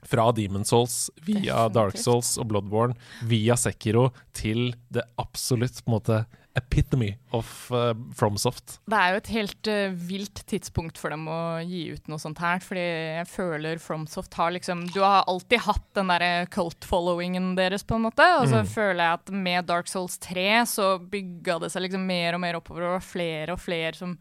[0.08, 1.74] Fra Demon Souls via Definitivt.
[1.76, 2.94] Dark Souls og Bloodborne
[3.28, 6.20] via Sekiro til det absolutt på en måte
[6.58, 8.80] epitome of uh, FromSoft.
[8.90, 12.42] Det er jo et helt uh, vilt tidspunkt for dem å gi ut noe sånt
[12.44, 12.60] her.
[12.66, 17.96] Fordi jeg føler FromSoft har liksom Du har alltid hatt den derre cult-followingen deres, på
[18.00, 18.26] en måte.
[18.42, 18.68] Og så Mm.
[18.74, 22.60] føler jeg at med Dark Souls 3 så bygga det seg liksom mer og mer
[22.60, 22.96] oppover.
[22.96, 24.18] Og flere og flere som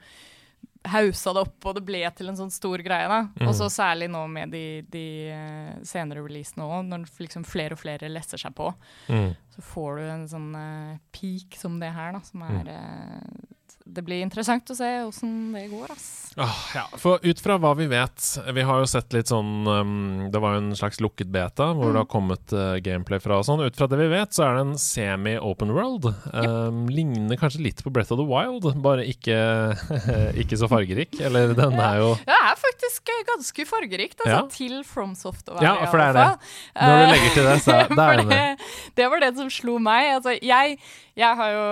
[0.92, 3.08] hausa det opp, og det ble til en sånn stor greie.
[3.10, 3.20] da.
[3.40, 3.48] Mm.
[3.48, 7.82] Og så særlig nå med de, de eh, senere releasene òg, når liksom flere og
[7.82, 8.70] flere lesser seg på.
[9.08, 9.34] Mm.
[9.56, 12.58] Så får du en sånn uh, peak som det her, da, som Mm.
[12.60, 13.54] er eh,
[13.86, 16.06] Det blir interessant å se åssen det går, ass.
[16.36, 18.20] Ah, ja, for ut fra hva vi vet
[18.52, 21.94] Vi har jo sett litt sånn um, Det var jo en slags lukket beta hvor
[21.94, 23.62] det har kommet uh, gameplay fra og sånn.
[23.64, 26.10] Ut fra det vi vet, så er det en semi-open world.
[26.34, 29.38] Um, ligner kanskje litt på Breath of the Wild, bare ikke,
[30.42, 31.16] ikke så fargerik.
[31.22, 34.46] Eller den er jo Det er faktisk eh, ganske fargerikt, altså, Ja.
[34.52, 36.52] til FromSoft å være Ja, for det er det.
[36.76, 38.28] Når du legger til det, så det er det.
[38.28, 40.12] det, det var det som slo meg.
[40.18, 40.78] Altså, jeg,
[41.16, 41.66] jeg har jo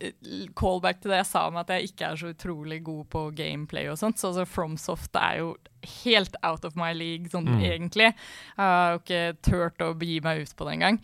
[0.00, 0.12] eh,
[0.58, 3.88] callback til det jeg sa om at jeg ikke er så utrolig god på gameplay
[3.88, 5.56] og sånt, så altså, FromSoft er jo
[6.04, 7.62] helt out of my league sånn Mm.
[7.64, 8.10] egentlig.
[8.12, 10.98] Jeg har jo ikke turt å begi meg ut på det engang.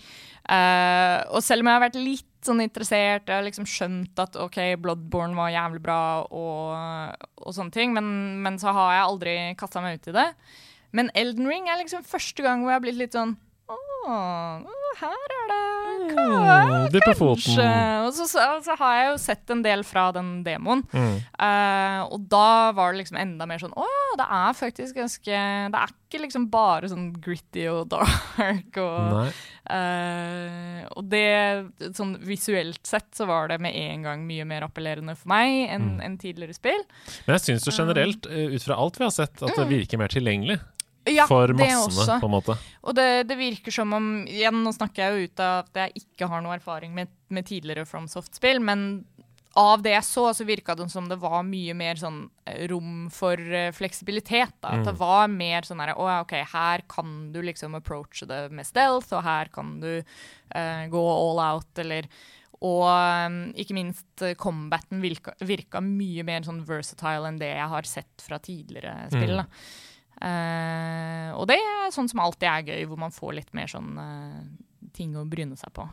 [0.46, 4.38] Eh, og selv om jeg har vært litt sånn interessert, jeg har liksom skjønt at
[4.38, 9.34] OK, Bloodborne var jævlig bra og, og sånne ting, men, men så har jeg aldri
[9.58, 10.28] kasta meg ut i det.
[10.96, 13.34] Men Elden Ring er liksom første gang hvor jeg har blitt litt sånn
[13.66, 13.76] Å,
[15.02, 15.62] her er det
[16.06, 17.40] Mm, Dyppe foten.
[17.42, 17.64] Kanskje.
[18.06, 20.82] Og så, så, så har jeg jo sett en del fra den demoen.
[20.92, 21.16] Mm.
[21.40, 25.40] Uh, og da var det liksom enda mer sånn Å ja, det er faktisk ganske
[25.72, 29.32] Det er ikke liksom bare sånn gritty og dark og
[29.72, 31.24] eh, Og det
[31.98, 35.86] Sånn visuelt sett så var det med en gang mye mer appellerende for meg enn
[35.86, 36.00] Mm.
[36.02, 36.80] en tidligere spill.
[37.26, 40.00] Men jeg syns jo generelt, uh, ut fra alt vi har sett, at det virker
[40.00, 40.56] mer tilgjengelig
[41.06, 42.56] Ja, for massene, på en måte.
[42.82, 46.04] Og det, det virker som om Igjen, nå snakker jeg jo ut av at jeg
[46.04, 49.04] ikke har noe erfaring med, med tidligere FromSoft-spill, men
[49.56, 53.06] av det jeg så, så virka det som det var mye mer sånn eh, rom
[53.12, 54.52] for uh, fleksibilitet.
[54.60, 54.74] Da.
[54.74, 58.42] At det var mer sånn her Å ja, OK, her kan du liksom approache det
[58.52, 62.10] med stealth, og her kan du uh, gå all out, eller
[62.64, 67.72] og um, ikke minst uh, combaten virka, virka mye mer sånn versatile enn det jeg
[67.72, 69.36] har sett fra tidligere spill.
[69.42, 69.44] Da.
[70.22, 73.96] Eh, og det er sånn som alltid er gøy, hvor man får litt mer sånn
[74.00, 74.44] eh,
[74.96, 75.84] ting å bryne seg på.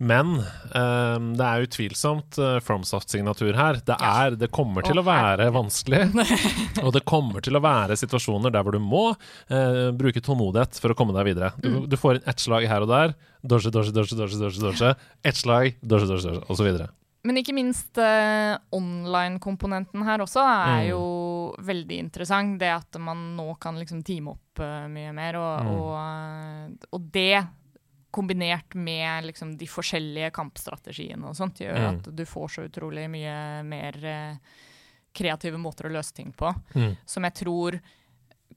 [0.00, 0.38] Men
[0.72, 3.80] ehm, det er utvilsomt uh, FromSoft-signatur her.
[3.84, 6.06] Det, er, det kommer til Å, å være vanskelig.
[6.84, 10.94] og det kommer til å være situasjoner der hvor du må eh, bruke tålmodighet for
[10.94, 11.52] å komme deg videre.
[11.60, 11.82] Du, Mm.
[11.92, 13.12] du får inn ett slag her og der.
[13.44, 14.94] Dodge, dodge, dodge, dodge, dodge, dodge.
[15.22, 16.88] Ett slag, dodge, dodge, dodge, videre.
[17.22, 20.88] Men ikke minst eh, online-komponenten her også er Mm.
[20.88, 21.00] jo
[21.60, 22.58] veldig interessant.
[22.58, 25.68] Det at man nå kan liksom teame opp uh, mye mer, og, Mm.
[25.74, 27.46] og, eh, og det
[28.12, 31.98] kombinert med liksom de forskjellige kampstrategiene og sånt, gjør Mm.
[32.00, 34.36] at du får så utrolig mye mer eh,
[35.14, 36.54] kreative måter å løse ting på.
[36.74, 36.96] Mm.
[37.06, 37.80] som jeg tror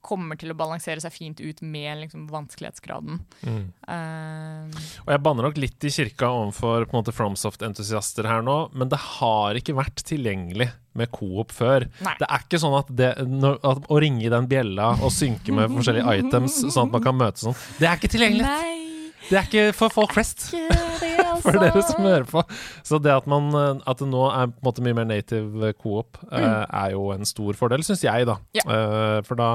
[0.04, 3.22] kommer til å balansere seg fint ut med liksom, vanskelighetsgraden.
[3.48, 3.66] Mm.
[3.88, 9.60] Uh, Og jeg banner nok litt i kirka overfor FromSoft-entusiaster her nå, men det har
[9.60, 11.88] ikke vært tilgjengelig med coop før.
[12.06, 12.16] Nei.
[12.20, 15.72] Det er ikke sånn at, det, at å ringe i den bjella og synke med
[15.78, 18.46] forskjellige items, sånn at man kan møtes sånn, det er ikke tilgjengelig!
[18.46, 18.83] nei,
[19.30, 20.50] Det er ikke for folk flest.
[20.52, 21.42] det, altså.
[21.46, 22.44] For dere som hører på.
[22.86, 25.74] Så det at, man, eh, at det nå er på en måte mye mer native
[25.82, 28.38] coop, eh, er jo en stor fordel, syns jeg, da.
[28.58, 28.66] Ja.
[28.68, 29.54] Eh, for da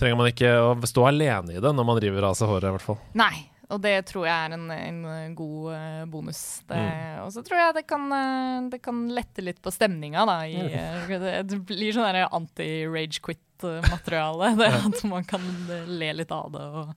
[0.00, 2.76] trenger man ikke å stå alene i det når man river av seg håret, i
[2.76, 2.98] hvert fall.
[3.18, 6.42] Nei, og det tror jeg er en, en god eh, bonus.
[6.68, 7.22] Det, Mm.
[7.22, 10.40] Og så tror jeg det kan, eh, det kan lette litt på stemninga, da.
[10.42, 10.72] I, Mm.
[10.74, 13.22] eh, det, blir sånn anti-rage
[13.62, 14.50] quit-materiale.
[14.62, 16.92] Det At man kan eh, le litt av det og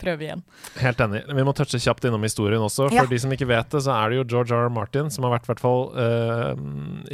[0.00, 0.42] prøve igjen.
[0.80, 1.22] Helt enig.
[1.28, 2.88] Vi må touche kjapt innom historien også.
[2.90, 3.06] For Ja.
[3.08, 4.66] de som ikke vet det, så er det jo George R.
[4.66, 4.72] R.
[4.72, 6.52] Martin som har vært, hvert fall, eh,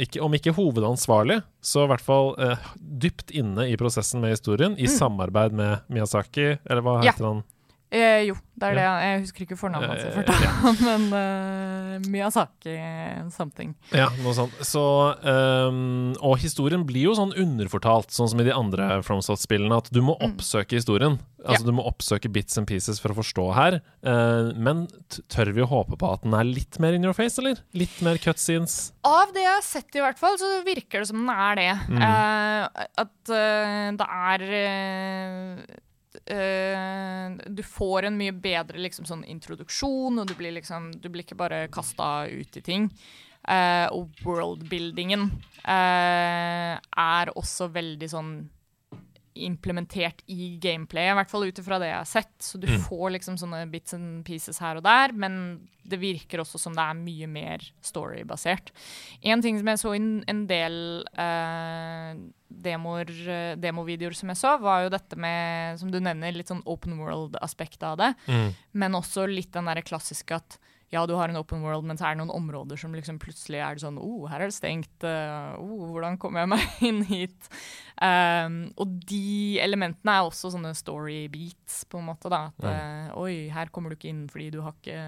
[0.03, 4.75] ikke, om ikke hovedansvarlig, så i hvert fall eh, dypt inne i prosessen med historien,
[4.79, 7.11] i samarbeid med Miyazaki, eller hva Ja.
[7.11, 7.43] heter han?
[7.93, 8.83] Eh, jo, det er det.
[9.05, 12.73] Jeg husker ikke fornavnet hans, Eh, i farta, men uh, Miyazaki
[13.33, 13.75] something.
[13.93, 14.55] Ja, noe sånt.
[14.65, 14.81] Så,
[15.21, 20.01] um, og historien blir jo sånn underfortalt, sånn som i de andre FromSoft-spillene, at du
[20.05, 21.19] må oppsøke historien.
[21.43, 21.69] Altså Ja.
[21.69, 23.79] Du må oppsøke bits and pieces for å forstå her.
[24.01, 24.87] Uh, men
[25.29, 27.61] tør vi å håpe på at den er litt mer in your face, eller?
[27.77, 28.93] Litt mer cutscenes?
[29.05, 31.71] Av det jeg har sett, i hvert fall, så virker det som den er det.
[31.93, 32.01] Mm.
[32.01, 33.33] Uh, at
[34.01, 34.49] det er
[36.25, 41.25] eh, Du får en mye bedre liksom, sånn introduksjon, og du blir, liksom, du blir
[41.25, 42.89] ikke bare kasta ut i ting.
[43.43, 45.25] Uh, og worldbuildingen
[45.67, 48.29] uh, er også veldig sånn
[49.35, 52.33] implementert i gameplayet, i hvert fall ut ifra det jeg har sett.
[52.39, 52.79] Så du Mm.
[52.87, 56.79] får liksom sånne bits and pieces her og der, men det virker også som det
[56.83, 58.71] er mye mer storybasert.
[59.23, 62.13] En ting som jeg så i en- del uh,
[62.49, 66.61] demoer, eh, demovideoer som jeg så, var jo dette med, som du nevner, litt sånn
[66.65, 68.15] open world-aspektet av det.
[68.73, 70.57] Men også litt den der klassiske at
[70.93, 73.61] ja, du har en open world, men så er det noen områder som liksom plutselig
[73.63, 75.05] er det sånn oh, her er det stengt.
[75.07, 77.49] eh, oh, hvordan kommer jeg meg inn hit?
[77.97, 82.29] Um, og de elementene er også sånne story beats, på en måte.
[82.31, 82.45] da.
[82.53, 85.01] At uh, oi, her kommer du ikke inn fordi du har ikke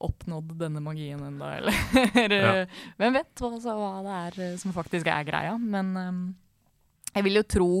[0.00, 2.52] oppnådd denne magien ennå, eller Ja.
[2.98, 5.56] Hvem vet hva, så, hva det er eh, som faktisk er greia.
[5.60, 6.22] Men um,
[7.14, 7.72] jeg vil jo tro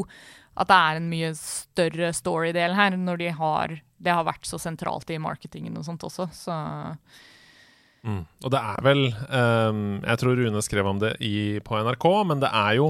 [0.60, 4.58] at det er en mye større story-del her, når de har, det har vært så
[4.60, 6.30] sentralt i marketingen og sånt også.
[6.34, 6.56] Så
[8.00, 8.22] Mm.
[8.44, 12.40] Og det er vel um, Jeg tror Rune skrev om det i, på NRK, men
[12.40, 12.86] det er jo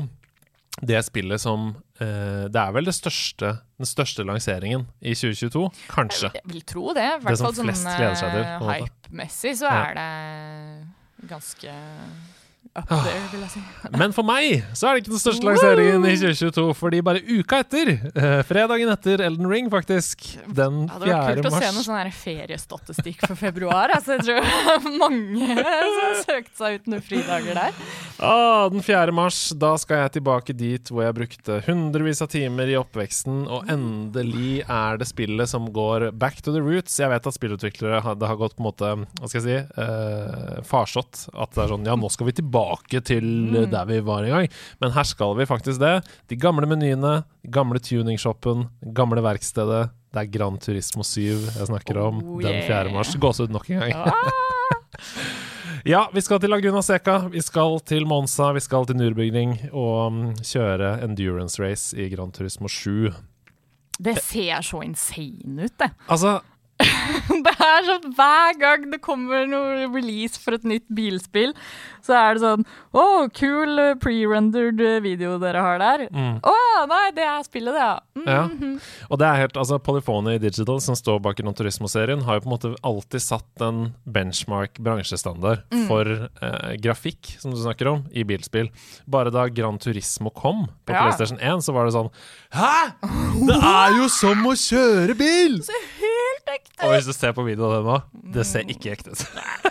[0.86, 6.30] det spillet som uh, Det er vel det største, den største lanseringen i 2022, kanskje.
[6.38, 7.08] jeg vil tro det.
[7.18, 8.70] I hvert fall sånn måte.
[8.70, 9.82] hype-messig så Ja.
[9.90, 11.74] er det ganske
[12.76, 13.02] up Ah.
[13.04, 13.60] there, vil jeg si.
[14.00, 17.58] Men for meg så er det ikke den største lanseringen i 2022, fordi bare uka
[17.64, 21.34] etter, eh, fredagen etter Elden Ring, faktisk, den Det hadde vært 4.
[21.40, 23.90] kult å se noe mars sånn feriestatistikk for februar.
[23.96, 27.80] Altså, jeg tror mange som har søkt seg ut noen fridager der.
[28.22, 29.16] Ah, den 4.
[29.18, 33.66] mars, da skal jeg tilbake dit hvor jeg brukte hundrevis av timer i oppveksten, og
[33.72, 37.00] endelig er det spillet som går back to the roots.
[37.02, 40.62] Jeg vet at spillutviklere det har gått på en måte, hva skal jeg si, eh,
[40.70, 41.26] farsott.
[41.34, 42.59] At det er sånn, ja, nå skal vi tilbake
[43.06, 43.70] til mm.
[43.72, 44.48] der vi var en gang.
[44.80, 46.00] Men her skal vi faktisk det.
[46.28, 49.90] De gamle menyene, gamle tuningshoppen, gamle verkstedet.
[50.10, 52.66] Det er Gran Turismo 7 jeg snakker om Oh, den 4.
[52.66, 52.92] yeah.
[52.92, 53.14] mars.
[53.14, 53.94] Gåsehud nok en gang.
[53.94, 54.12] Ja.
[55.88, 60.12] Ja, vi skal til Laguna Seca, vi skal til Monza, vi skal til Nürburgring og
[60.12, 63.08] mm, kjøre endurance race i Gran Turismo 7.
[63.96, 65.88] Det ser så insane ut, det.
[66.08, 66.40] Altså,
[67.44, 71.52] Det er sånn Hver gang det kommer noe release for et nytt bilspill,
[72.04, 72.64] så er det sånn
[72.96, 73.04] Å,
[73.36, 76.04] kul cool pre-rendered video dere har der.
[76.10, 76.54] Å
[76.90, 77.96] nei, det er spillet, det, ja.
[78.16, 78.42] Mm, Ja.
[78.48, 78.72] mhm.
[79.10, 82.50] og det er helt, altså Polyphony Digital, som står bak Gran Turismo-serien, har jo på
[82.50, 88.24] en måte alltid satt en benchmark bransjestandard for eh, grafikk, som du snakker om, i
[88.26, 88.70] bilspill.
[89.10, 91.04] Bare da Gran Turismo kom på Ja.
[91.06, 92.10] PlayStation 1, så var det sånn
[92.56, 92.92] Hæ?!
[93.46, 95.60] Det er jo som å kjøre bil!
[95.60, 96.09] Helt
[96.56, 96.80] ekte.
[96.86, 99.22] Og hvis du ser på videoen av det nå, det ser ikke ekte ut.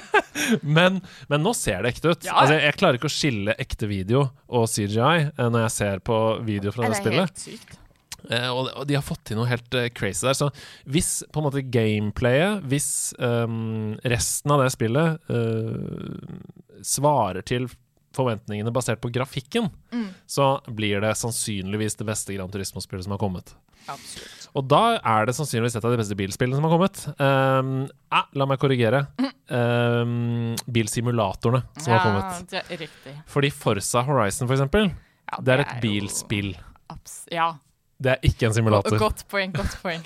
[0.78, 2.28] men, men nå ser det ekte ut.
[2.28, 2.38] Ja.
[2.42, 6.18] Altså, jeg, klarer ikke å skille ekte video og CGI eh, når jeg ser på
[6.48, 7.30] video fra det det spillet.
[7.30, 7.78] helt sykt.
[8.30, 10.36] Uh, og, de har fått til noe helt uh, crazy der.
[10.38, 10.50] Så
[10.92, 17.70] hvis på en måte gameplayet, hvis um, resten av det spillet uh, svarer til
[18.16, 20.10] forventningene basert på grafikken, Mm.
[20.30, 23.56] så blir det sannsynligvis det beste Gran Turismo-spillet som har kommet.
[23.90, 24.39] Absolutt.
[24.58, 27.04] Og da er det sannsynligvis et av de beste bilspillene som har kommet.
[27.20, 27.72] Um,
[28.10, 29.04] eh, la meg korrigere.
[29.50, 32.42] Um, bilsimulatorene som har kommet.
[32.42, 33.16] Ja, det er riktig.
[33.30, 34.92] Fordi Forsa Horizon, for eksempel,
[35.30, 36.54] Ja, det er et er bilspill.
[37.30, 37.52] Ja.
[38.00, 38.96] Det er ikke en simulator.
[38.98, 40.00] Godt poeng, godt poeng.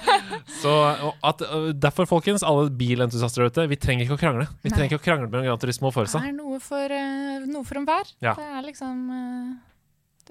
[0.62, 0.72] Så
[1.20, 1.42] at,
[1.76, 4.46] Derfor, folkens, alle bilentusiaster der ute, vi trenger ikke å krangle.
[4.64, 4.76] Vi Nei.
[4.78, 6.22] trenger ikke å krangle mellom Gran Turismo og Forsa.
[6.24, 8.08] Det er noe for, uh, noe for enhver.
[8.24, 8.32] Ja.
[8.38, 9.52] Det er liksom uh,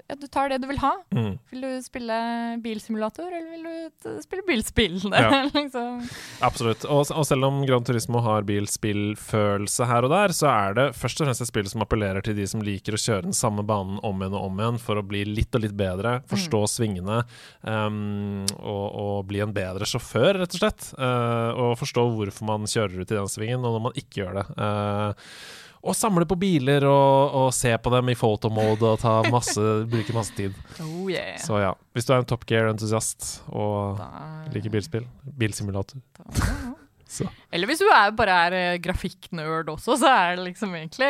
[0.08, 0.92] ja, Du tar det du vil ha.
[1.14, 1.32] Mm.
[1.50, 2.16] Vil du spille
[2.62, 5.00] bilsimulator, eller vil du spille bilspill?
[5.10, 5.42] Ja.
[5.54, 6.04] liksom
[6.46, 6.86] Absolutt.
[6.86, 11.20] Og, og selv om Gran Turismo har bilspillfølelse her og der, så er det først
[11.20, 13.98] og fremst et spill som appellerer til de som liker å kjøre den samme banen
[14.06, 17.22] om igjen og om igjen for å bli litt og litt bedre, forstå svingene
[17.66, 20.90] um, og, og bli en bedre sjåfør, rett og slett.
[20.94, 24.42] Uh, og forstå hvorfor man kjører ut i den svingen, og når man ikke gjør
[24.42, 24.48] det.
[24.60, 29.62] Uh, og samle på biler og, og se på dem i photomode og ta masse,
[29.92, 30.56] bruke masse tid.
[30.82, 31.36] Oh yeah.
[31.42, 35.06] Så ja, hvis du er en Top Gear-entusiast og Da- liker bilspill,
[35.38, 36.26] bilsimulator da-
[37.06, 37.22] Så.
[37.54, 41.06] Eller hvis du er, bare er eh, grafikknerd også, så er det liksom egentlig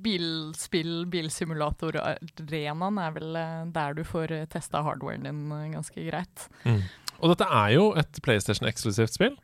[0.00, 6.46] bilspill, bilsimulator-arenaen er vel eh, der du får eh, testa hardwaren din eh, ganske greit.
[6.64, 6.80] Mm.
[7.20, 9.36] Og dette er jo et PlayStation-eksklusivt spill.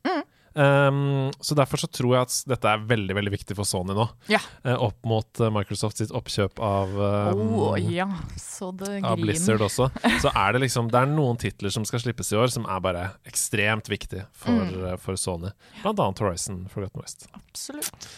[0.57, 4.07] Um, så derfor så tror jeg at dette er veldig veldig viktig for Sony nå.
[4.33, 4.39] Ja.
[4.65, 6.95] Uh, opp mot eh, Microsoft sitt oppkjøp av,
[7.37, 8.07] um, oh, ja,
[8.41, 9.19] så det av.
[9.21, 9.91] Blizzard også.
[10.25, 12.81] Så er det liksom Det er noen titler som skal slippes i år som er
[12.81, 14.85] bare ekstremt viktig for, Mm.
[14.93, 15.51] eh, for Sony.
[15.83, 17.29] Blant annet Horizon Forgotten West.
[17.37, 18.09] Absolutt.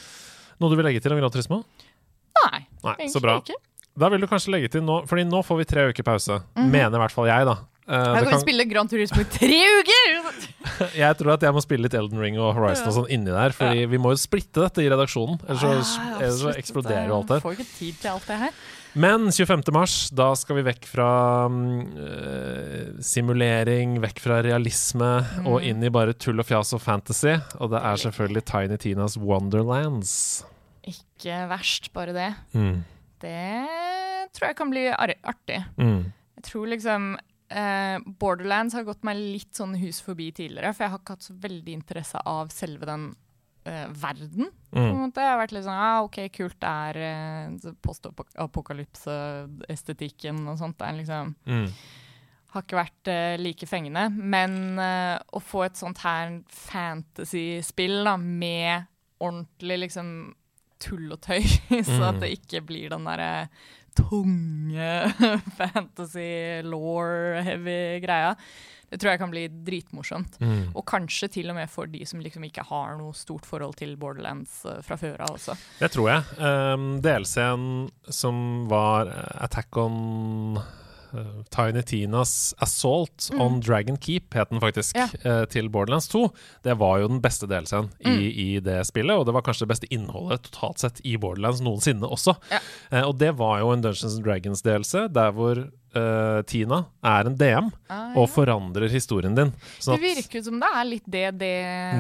[0.63, 1.65] Noe du vil legge til om Gran Turismo?
[2.39, 3.59] Nei, Nei, egentlig ikke.
[3.99, 6.37] Da vil du kanskje legge til nå Fordi nå får vi tre uker pause.
[6.55, 6.71] Mhm.
[6.71, 7.57] Mener i hvert fall jeg, da.
[7.89, 10.19] Eh, Jeg kan kan- spille Grand Turismo i tre uker!
[11.03, 13.55] Jeg tror at jeg må spille litt Elden Ring og Horizon og sånn inni der,
[13.57, 15.39] Fordi vi må jo splitte dette i redaksjonen.
[15.49, 17.41] Ellers så, ellers så eksploderer jo alt her.
[17.41, 18.59] Får ikke tid til alt det her.
[18.99, 19.63] Men 25.
[19.73, 21.09] mars, da skal vi vekk fra
[21.49, 21.73] mm,
[22.05, 25.11] eh, simulering, vekk fra realisme
[25.49, 27.35] og inn i bare tull og fjas og fantasy.
[27.63, 30.13] Og det er selvfølgelig Tiny Tinas Wonderlands.
[30.89, 32.31] Ikke verst, bare det.
[32.57, 32.83] Mm.
[33.25, 35.63] Det tror jeg kan bli artig.
[35.81, 36.13] Mm.
[36.39, 37.11] Jeg tror liksom
[37.51, 41.23] eh, Borderlands har gått meg litt sånn hus forbi tidligere, for jeg har ikke hatt
[41.29, 43.15] så veldig interesse av selve den
[43.65, 44.49] eh, verden.
[44.71, 45.01] På en Mm.
[45.07, 45.21] måte.
[45.21, 47.73] Jeg har vært litt sånn ah, OK, kult, det er eh,
[49.09, 50.79] postapokalypse-estetikken og sånt.
[50.79, 51.69] Det er liksom Mm.
[52.53, 54.09] har ikke vært eh, like fengende.
[54.11, 58.87] Men eh, å få et sånt her fantasy-spill da, med
[59.21, 60.35] ordentlig liksom
[60.81, 61.43] tull og tøy,
[61.83, 62.09] så Mm.
[62.09, 63.49] at det ikke blir den derre
[63.99, 64.91] tunge
[65.59, 68.35] fantasy law-heavy greia.
[68.89, 70.39] Det tror jeg kan bli dritmorsomt.
[70.41, 70.71] Mm.
[70.73, 73.97] Og kanskje til og med for de som liksom ikke har noe stort forhold til
[74.01, 75.57] Borderlands eh, fra før av også.
[75.83, 76.39] Det tror jeg.
[76.41, 77.69] Um, DLC-en
[78.09, 79.13] som var
[79.45, 80.57] Attack on
[81.55, 85.09] Tiny Tinas Assault on Dragon Keep, het den faktisk, Mm.
[85.25, 85.31] Ja.
[85.41, 86.33] eh, til Borderlands 2.
[86.65, 88.11] Det var jo den beste delscenen mm.
[88.13, 88.39] i, Mm.
[88.39, 92.07] i det spillet, og det var kanskje det beste innholdet totalt sett i Borderlands noensinne
[92.09, 92.37] også.
[92.51, 92.59] Ja.
[92.91, 97.37] Eh, og det var jo en Dungeons and Dragons-delelse der hvor eh, Tina er en
[97.41, 99.53] DM Ah, og forandrer historien din.
[99.81, 101.53] Sånn Det virker som det er litt det det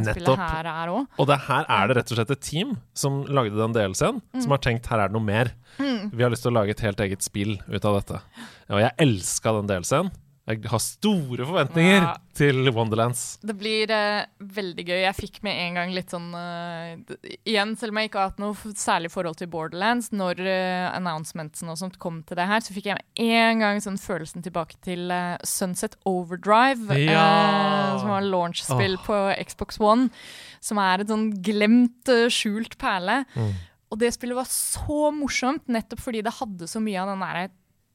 [0.04, 0.16] Nettopp.
[0.18, 1.06] spillet her er òg.
[1.18, 4.42] Og det her er det rett og slett et team som lagde den DLC-en, Mm.
[4.42, 5.52] som har tenkt her er det noe mer.
[5.78, 8.20] Vi har lyst til å lage et helt eget spill ut av dette.
[8.70, 10.10] Og jeg elska den DLC-en.
[10.48, 12.14] Jeg har store forventninger Ja.
[12.38, 13.36] til Wonderlands.
[13.44, 15.00] Det blir eh, veldig gøy.
[15.02, 16.96] Jeg fikk med en gang litt sånn uh,
[17.44, 21.68] Igjen, selv om jeg ikke har hatt noe særlig forhold til Borderlands, når uh, announcementsen
[21.68, 24.80] og sånt kom til det her, så fikk jeg med en gang sånn følelsen tilbake
[24.88, 27.26] til uh, Sunset Overdrive, Ja!
[27.28, 30.08] eh, som var launch-spill på Xbox One,
[30.64, 33.20] som er et sånn glemt, eh, skjult perle.
[33.36, 33.52] Mm.
[33.92, 37.48] Og det spillet var så morsomt, nettopp fordi det hadde så mye av den derre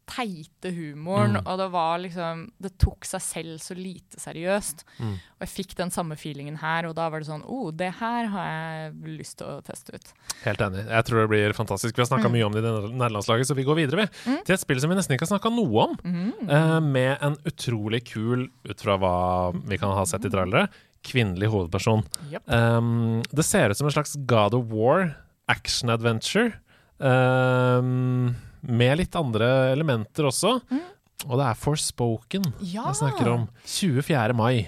[0.06, 1.48] teite humoren, Mm.
[1.48, 4.84] og det var liksom Det tok seg selv så lite seriøst.
[5.00, 5.13] Mm.
[5.13, 8.26] Og jeg fikk den samme feelingen her, og da var det sånn oh, det her
[8.28, 10.13] har jeg lyst til å teste ut.
[10.44, 10.86] Helt enig.
[10.89, 11.96] Jeg tror det blir fantastisk.
[11.96, 12.34] Vi har snakka Mm.
[12.34, 14.38] mye om det i neder- nederlandslaget, så vi går videre vi.
[14.44, 15.96] til et spill som vi nesten ikke har snakka noe om.
[16.04, 16.50] Mm.
[16.50, 20.68] eh, med en utrolig kul, ut fra hva vi kan ha sett i trailere,
[21.04, 22.04] kvinnelig hovedperson.
[22.32, 22.50] Yep.
[22.50, 25.16] Um, det ser ut som en slags God of War
[25.50, 26.54] action-adventure.
[27.00, 28.36] Um,
[28.67, 30.58] med litt andre elementer også.
[30.71, 30.84] Mm.
[31.30, 32.88] Og det er Forspoken Ja!
[32.89, 33.49] jeg snakker om.
[33.65, 34.34] 24.
[34.36, 34.67] mai.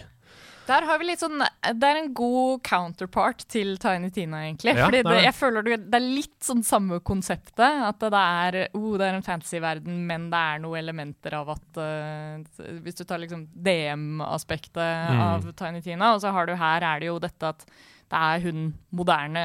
[0.65, 1.37] Der har vi litt sånn
[1.77, 4.73] Det er en god counterpart til Tiny Tina, egentlig.
[4.73, 7.59] Ja, Fordi det jeg føler det, det er litt sånn samme konseptet.
[7.85, 11.77] At det er, oh, det er en fantasyverden, men det er noen elementer av at
[11.77, 14.81] uh, Hvis du tar liksom DM-aspektet
[15.11, 15.21] Mm.
[15.21, 17.65] av Tiny Tina, og så har du her er det jo dette at
[18.11, 19.43] det er hun moderne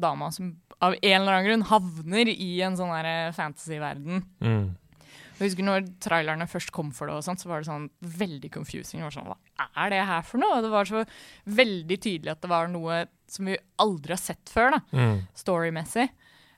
[0.00, 0.52] dama som
[0.84, 2.92] av en eller annen grunn havner i en sånn
[3.34, 4.24] fantasy-verden.
[4.44, 4.64] Mm.
[5.34, 8.50] Jeg husker når trailerne først kom for det, og sånt, så var det sånn veldig
[8.54, 9.00] confusing.
[9.00, 9.26] Det var sånn,
[9.58, 10.58] Hva er det her for noe?
[10.58, 11.02] Og det var så
[11.50, 15.26] veldig tydelig at det var noe som vi aldri har sett før, da, Mm.
[15.34, 16.08] storymessig.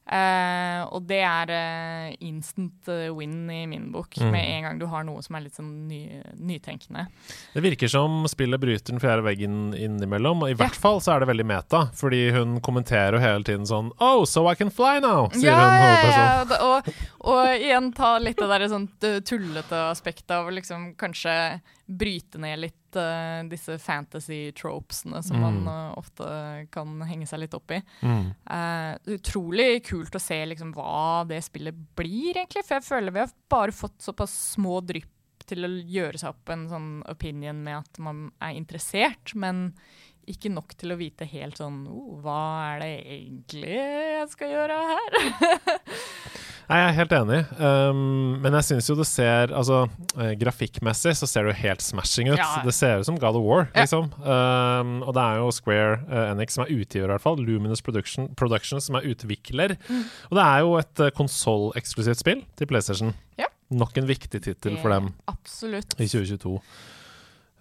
[0.07, 4.31] Eh, og det er uh, instant eh, win i min bok, Mm.
[4.31, 7.09] med en gang du har noe som er litt sånn ny, nytenkende.
[7.53, 10.45] Det virker som spillet bryter den fjerde veggen innimellom.
[10.47, 13.67] Og I hvert fall så er det veldig meta, fordi hun kommenterer jo hele tiden
[13.67, 15.27] sånn Oh, so I can fly now!
[15.35, 16.91] sier ja, hun ja, ja, og,
[17.27, 18.87] og igjen ta litt det der sånn
[19.27, 25.43] tullete aspektet av liksom kanskje bryte ned litt uh, disse fantasy-tropesene som Mm.
[25.43, 26.27] man uh, ofte
[26.75, 27.81] kan henge seg litt opp i.
[28.03, 28.31] Mm.
[28.51, 32.65] Uh, utrolig kult å se liksom hva det spillet blir, egentlig.
[32.67, 35.13] For jeg føler vi har bare fått såpass små drypp
[35.47, 39.69] til å gjøre seg opp en sånn opinion med at man er interessert, men
[40.31, 42.41] ikke nok til å vite helt sånn oh, Hva
[42.73, 45.19] er det egentlig jeg skal gjøre her?
[46.67, 47.99] Nei, Jeg er helt enig, um,
[48.43, 49.85] men jeg syns jo det ser Altså,
[50.19, 52.41] uh, grafikkmessig så ser det jo helt smashing ut.
[52.41, 52.49] Ja.
[52.67, 53.85] Det ser ut som God of War, Ja.
[53.85, 54.09] liksom.
[54.19, 57.39] Um, og det er jo Square uh, Enix som er utgiver, i hvert fall.
[57.39, 59.77] Luminous Production, Production som er utvikler.
[59.87, 60.03] Mm.
[60.33, 63.15] Og det er jo et uh, konsolleksklusivt spill til PlayStation.
[63.39, 63.47] Ja.
[63.71, 65.95] Nok en viktig tittel for dem Absolutt.
[66.03, 66.59] i 2022.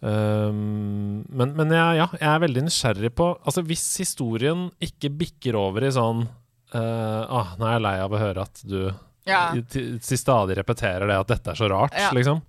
[0.05, 5.55] Um, men men jeg, ja, jeg er veldig nysgjerrig på Altså, hvis historien ikke bikker
[5.57, 6.19] over i sånn
[6.75, 8.91] uh, ah, Nå er jeg lei av å høre at du
[9.25, 9.47] Ja.
[9.71, 12.11] til, til stadig repeterer det at dette er så rart, Ja.
[12.13, 12.43] liksom.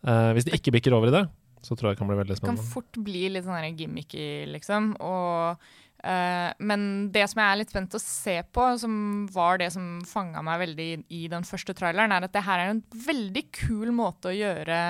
[0.00, 1.26] Uh, hvis det ikke bikker over i det,
[1.60, 2.62] så tror jeg det kan bli veldig spennende.
[2.62, 4.94] Det kan fort bli litt sånn gimmicky, liksom.
[5.04, 5.66] Og,
[6.04, 8.94] uh, men det som jeg er litt spent å se på, som
[9.34, 12.72] var det som fanga meg veldig i, den første traileren, er at det her er
[12.72, 14.80] en veldig kul måte å gjøre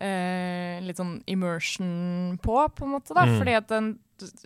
[0.00, 3.14] eh, litt sånn immersion på, på en måte.
[3.16, 3.26] da.
[3.26, 3.38] Mm.
[3.40, 3.90] Fordi at den,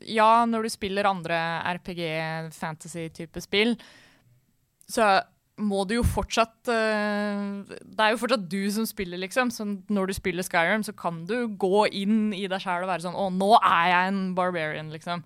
[0.09, 1.39] ja, når du spiller andre
[1.79, 3.77] RPG-fantasy-type spill,
[4.91, 5.15] så
[5.63, 9.53] må du jo fortsatt uh, Det er jo fortsatt du som spiller, liksom.
[9.53, 13.05] Så når du spiller Skyrim, så kan du gå inn i deg sjæl og være
[13.05, 15.25] sånn Å, nå er jeg en barbarian, liksom.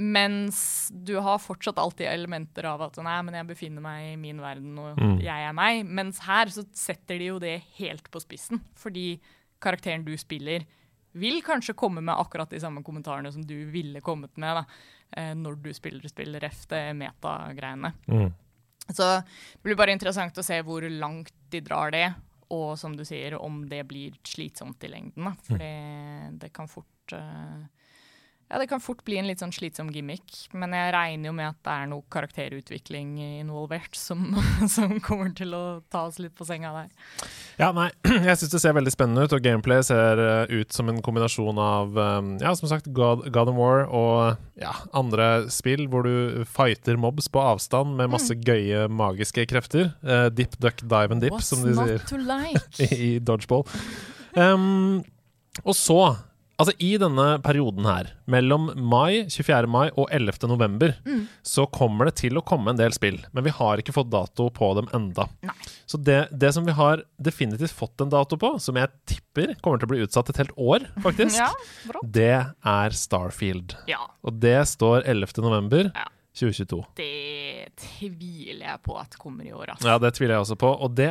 [0.00, 4.40] Mens du har fortsatt alltid elementer av at Nei, men jeg befinner meg i min
[4.40, 5.18] verden, og Mm.
[5.20, 5.84] jeg er meg.
[5.86, 8.62] Mens her så setter de jo det helt på spissen.
[8.74, 9.20] Fordi
[9.60, 10.64] karakteren du spiller,
[11.12, 14.64] vil kanskje komme med akkurat de samme kommentarene som du ville kommet med da,
[15.16, 17.92] eh, når du spiller spiller ref det metagreiene.
[18.08, 18.32] Mm.
[18.90, 22.14] Så det blir bare interessant å se hvor langt de drar det,
[22.50, 25.36] og som du sier, om det blir slitsomt i lengden.
[25.44, 27.66] For det, det kan fort eh,
[28.50, 31.52] Ja, det kan fort bli en litt sånn slitsom gimmick, men jeg regner jo med
[31.52, 34.24] at det er noe karakterutvikling involvert som,
[34.74, 36.88] som kommer til å ta oss litt på senga der.
[37.60, 37.86] Ja, nei,
[38.26, 41.60] jeg syns det ser veldig spennende ut, og gameplay ser eh, ut som en kombinasjon
[41.62, 46.42] av um, Ja, som sagt, God, God of War og ja, andre spill hvor du
[46.50, 49.92] fighter mobs på avstand med masse gøye magiske krefter.
[50.02, 52.66] Uh, dip, duck, dive and dip, What's som de sier like?
[52.82, 53.62] i, i dodgeball.
[54.34, 55.04] Um,
[55.62, 56.00] og så
[56.60, 59.66] Altså I denne perioden her, mellom mai, 24.
[59.70, 60.46] mai og 11.
[60.50, 61.22] november, Mm.
[61.42, 63.18] så kommer det til å komme en del spill.
[63.32, 65.26] Men vi har ikke fått dato på dem enda.
[65.42, 65.54] Nei.
[65.88, 69.80] Så det, det som vi har definitivt fått en dato på, som jeg tipper kommer
[69.80, 71.50] til å bli utsatt et helt år, faktisk, Ja,
[72.04, 72.30] det
[72.62, 73.74] er Starfield.
[73.88, 75.40] Ja, Og det står 11.
[75.42, 76.06] november Ja.
[76.40, 76.84] 2022.
[76.96, 79.88] det tviler jeg på at kommer i år, altså.
[79.90, 80.70] Ja, det tviler jeg også på.
[80.84, 81.10] Og det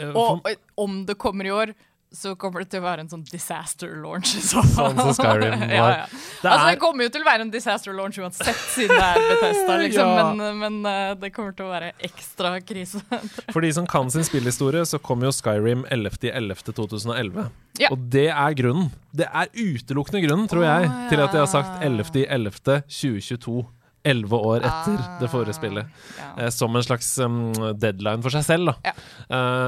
[0.00, 0.46] uh, og
[0.80, 1.72] om det kommer i år,
[2.12, 4.62] så kommer det til å være en sånn disaster launch så.
[4.66, 5.70] Sånn som Skyrim var.
[5.70, 6.06] ja, ja.
[6.10, 9.26] Det altså, det kommer jo til å være en disaster launch uansett, siden det er
[9.28, 10.12] Bethesda, liksom.
[10.18, 10.26] Ja.
[10.34, 13.02] Men, men eh, det kommer til å være ekstra krise.
[13.54, 17.46] For de som kan sin spillhistorie, så kom jo Skyrim 11.11.2011.
[17.78, 17.92] Ja.
[17.94, 18.90] Og det er grunnen.
[19.14, 23.60] Det er utelukkende grunnen, tror jeg, til at de har sagt 11.11.2022.
[24.02, 25.88] Elleve år etter det forrige spillet.
[26.16, 26.28] Ja.
[26.44, 28.90] Eh, som en slags um, deadline for seg selv, da.
[28.90, 28.94] Ja.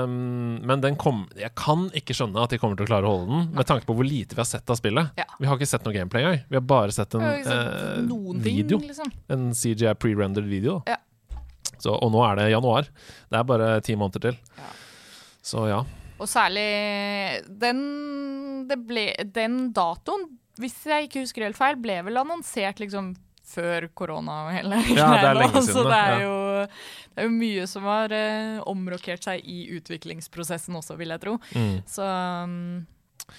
[0.05, 3.13] Um, men den kom Jeg kan ikke skjønne at de kommer til å klare å
[3.13, 5.13] holde den, med tanke på hvor lite vi har sett av spillet.
[5.21, 5.27] Ja.
[5.37, 6.45] Vi har ikke sett noe gameplay engang.
[6.49, 8.79] Vi har bare sett en Jeg sett eh, video.
[8.81, 9.11] ting, liksom.
[9.37, 10.79] En CGI pre-rendered video.
[10.89, 10.97] Ja.
[11.77, 12.89] Så, og nå er det januar.
[13.29, 14.39] Det er bare ti måneder til.
[15.43, 15.83] Så ja.
[16.23, 16.65] Og særlig
[17.61, 17.83] den,
[18.71, 20.29] det ble, den datoen,
[20.63, 23.13] hvis jeg ikke husker helt feil, ble vel annonsert liksom
[23.53, 25.63] før korona og hele Ja, greia.
[25.67, 26.35] Så det er, jo,
[27.13, 31.37] det er jo mye som har eh, omrokert seg i utviklingsprosessen også, vil jeg tro.
[31.55, 31.77] Mm.
[31.89, 32.57] Så um,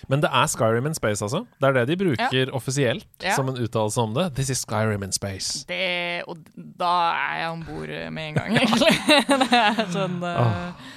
[0.10, 1.44] Men det er Skyrim in space, altså.
[1.60, 3.36] Det er det de bruker offisielt Ja.
[3.36, 4.30] som en uttalelse om det.
[4.38, 5.66] This is Skyrim in space.
[5.70, 8.96] det Og da er jeg om bord med en gang, egentlig.
[9.44, 10.90] det er sånn uh.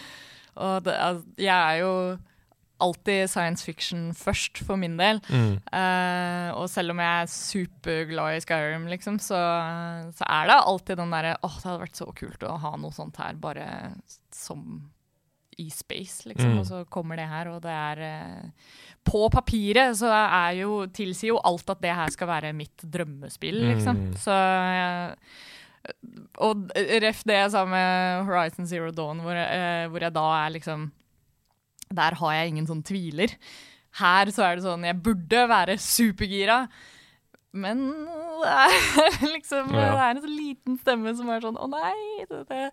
[0.57, 1.93] Og det, altså, jeg er jo
[2.83, 5.21] alltid science fiction først, for min del.
[5.31, 5.57] Mm.
[5.71, 9.39] Uh, og selv om jeg er superglad i Skyrim, liksom, så,
[10.17, 12.95] så er det alltid den derre Åh, det hadde vært så kult å ha noe
[12.95, 13.67] sånt her, bare
[14.35, 14.85] som
[15.57, 16.53] i space, liksom.
[16.53, 16.61] Mm.
[16.61, 18.73] Og så kommer det her, og det er uh,
[19.07, 23.63] På papiret så er jo, tilsier jo alt at det her skal være mitt drømmespill,
[23.73, 24.03] liksom.
[24.11, 24.17] Mm.
[24.21, 24.37] Så
[24.77, 25.17] jeg
[26.45, 26.69] Og
[27.07, 29.39] ref det jeg sa med Horizon Zero Dawn, hvor
[29.89, 30.91] hvor jeg da er liksom
[31.95, 33.33] Der har jeg ingen sånn tviler.
[34.01, 36.67] Her så er det sånn Jeg burde være supergira,
[37.57, 37.87] men
[38.43, 38.75] det er
[39.37, 39.87] liksom Ja.
[39.87, 42.27] Det er en så liten stemme som er sånn Å nei!
[42.29, 42.67] Det, det,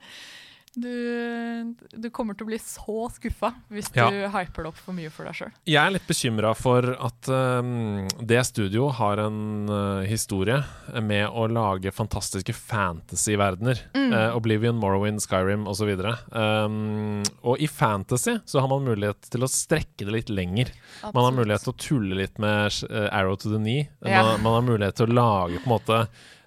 [0.75, 4.07] du, du kommer til å bli så skuffa hvis Ja.
[4.09, 5.51] du hyper det opp for mye for deg sjøl.
[5.69, 10.57] Jeg er litt bekymra for at um, det studio har en uh, historie
[11.01, 13.83] med å lage fantastiske fantasy-verdener.
[13.95, 15.93] Uh, Oblivion, Morrowind, Skyrim osv.
[16.33, 20.71] Um, og i fantasy så har man mulighet til å strekke det litt lenger.
[21.13, 23.89] Man har mulighet til å tulle litt med uh, Arrow to the knee.
[24.01, 24.23] Ja.
[24.25, 26.01] Man, man har mulighet til å lage på en måte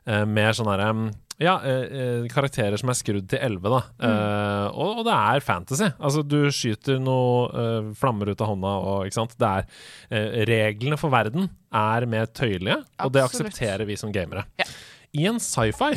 [0.06, 1.06] mer sånn herre um,
[1.42, 3.80] ja, eh, eh, karakterer som er skrudd til 11, da.
[4.08, 5.88] Eh, og, og det er fantasy.
[6.00, 9.36] Altså, du skyter noe eh, flammer ut av hånda, og ikke sant.
[9.40, 9.66] Det er
[10.10, 14.46] eh, Reglene for verden er mer tøyelige, og det aksepterer vi som gamere.
[14.60, 14.68] Ja.
[15.16, 15.92] I en sci-fi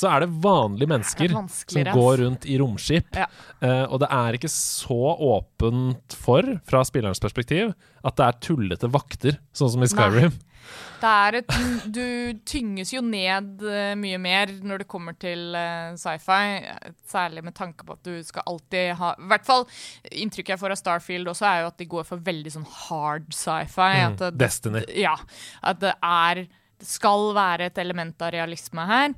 [0.00, 3.10] så er det vanlige mennesker Det som går rundt i romskip.
[3.16, 3.26] Ja.
[3.60, 8.88] Uh, og det er ikke så åpent for, fra spillerens perspektiv, at det er tullete
[8.92, 10.38] vakter, sånn som i Skyrim.
[11.00, 11.54] Det er et,
[11.88, 12.06] du
[12.48, 16.60] tynges jo ned eh, mye mer når det kommer til eh, sci-fi.
[17.08, 19.64] Særlig med tanke på at du skal alltid ha I hvert fall
[20.12, 23.32] inntrykket jeg får av Starfield også, er jo at de går for veldig sånn hard
[23.32, 23.90] sci-fi.
[24.12, 24.84] Mm, Destiny.
[25.00, 25.16] ja.
[25.64, 26.44] At det er
[26.80, 29.16] Det skal være et element av realisme her.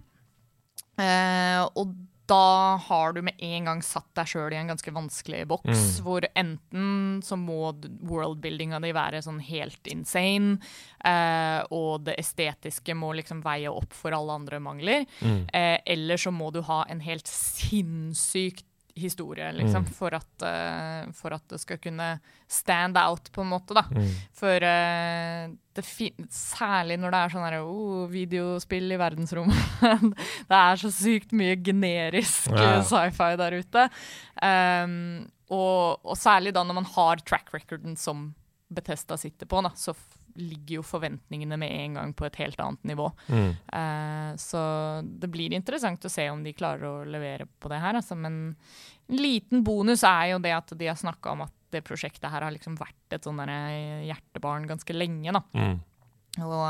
[0.98, 1.94] Eh, og
[2.32, 5.66] da har du med en gang satt deg sjøl i en ganske vanskelig boks,
[5.98, 6.02] Mm.
[6.04, 7.72] hvor enten så må
[8.08, 10.58] worldbuildinga di være sånn helt insane,
[11.04, 15.46] eh, og det estetiske må liksom veie opp for alle andre mangler, Mm.
[15.52, 18.64] eh, eller så må du ha en helt sinnssykt
[18.94, 19.92] historie, liksom, Mm.
[19.96, 23.82] for, at, uh, for at det skal kunne stand out, på en måte, da.
[23.88, 24.10] Mm.
[24.36, 25.84] For uh, det
[26.30, 29.56] særlig når det er sånn her oh, videospill i verdensrommet.
[30.50, 32.76] det er så sykt mye generisk Ja.
[32.78, 33.86] eh, sci-fi der ute.
[34.42, 38.34] Um, og, og særlig da når man har track recorden som
[38.74, 39.94] Betesta sitter på, da, så
[40.40, 43.10] ligger jo forventningene med en gang på et helt annet nivå.
[43.28, 43.50] Mm.
[43.68, 44.62] Uh, så
[45.04, 47.98] det blir interessant å se om de klarer å levere på det her.
[48.00, 48.16] Altså.
[48.16, 48.40] Men
[49.08, 52.44] en liten bonus er jo det at de har snakka om at det prosjektet her
[52.44, 53.40] har liksom vært et sånn
[54.08, 55.32] hjertebarn ganske lenge.
[55.32, 55.44] da.
[55.56, 55.78] Mm.
[56.42, 56.68] Og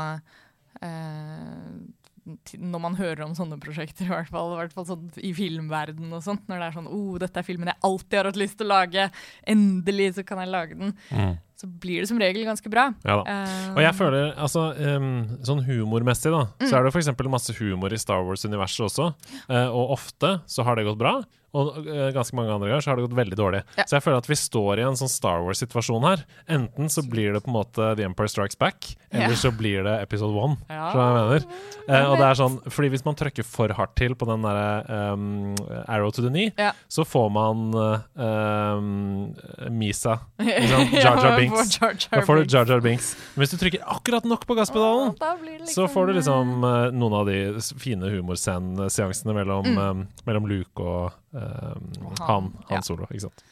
[0.83, 1.75] uh,
[2.23, 6.13] når man hører om sånne prosjekter, i hvert fall, i, hvert fall sånn i filmverden
[6.15, 8.59] og sånt, når det er sånn oh, dette er filmen jeg alltid har hatt lyst
[8.59, 9.07] til å lage,
[9.55, 11.35] endelig så kan jeg lage den, Mm.
[11.63, 12.89] Så blir det som regel ganske bra.
[13.07, 13.23] Ja da.
[13.31, 16.67] Eh, Og jeg føler, altså um, Sånn humormessig, da, Mm.
[16.69, 17.11] så er det f.eks.
[17.31, 19.13] masse humor i Star Wars-universet også.
[19.49, 21.21] uh, og ofte så har det gått bra,
[21.53, 23.59] og eh, ganske mange andre ganger så har det gått veldig dårlig.
[23.77, 23.85] Ja.
[23.85, 26.23] Så jeg føler at vi står i en sånn Star Wars-situasjon her.
[26.49, 29.39] Enten så blir det på en måte The Empire Strikes Back, eller Ja.
[29.43, 30.57] så blir det Episode One.
[30.69, 30.89] Ja.
[30.97, 31.45] Jeg mener?
[31.87, 35.13] Eh, og det er sånn, fordi hvis man trykker for hardt til på den derre
[35.13, 35.53] um,
[35.85, 36.71] Arrow to the knee, Ja.
[36.89, 39.35] så får man um,
[39.69, 40.19] Misa.
[40.39, 40.87] Liksom.
[41.03, 41.77] Jar Jar Binks.
[42.09, 43.13] Da får du Jar Jar Binks.
[43.35, 45.35] Men hvis du trykker akkurat nok på gasspedalen, da
[45.69, 47.39] så får du liksom uh, noen av de
[47.81, 51.39] fine humorsceneseansene mellom, eh, mellom Luke og Mm.
[51.41, 52.83] Og han, han, han.
[52.85, 53.07] Solo.
[53.11, 53.43] Ikke sant.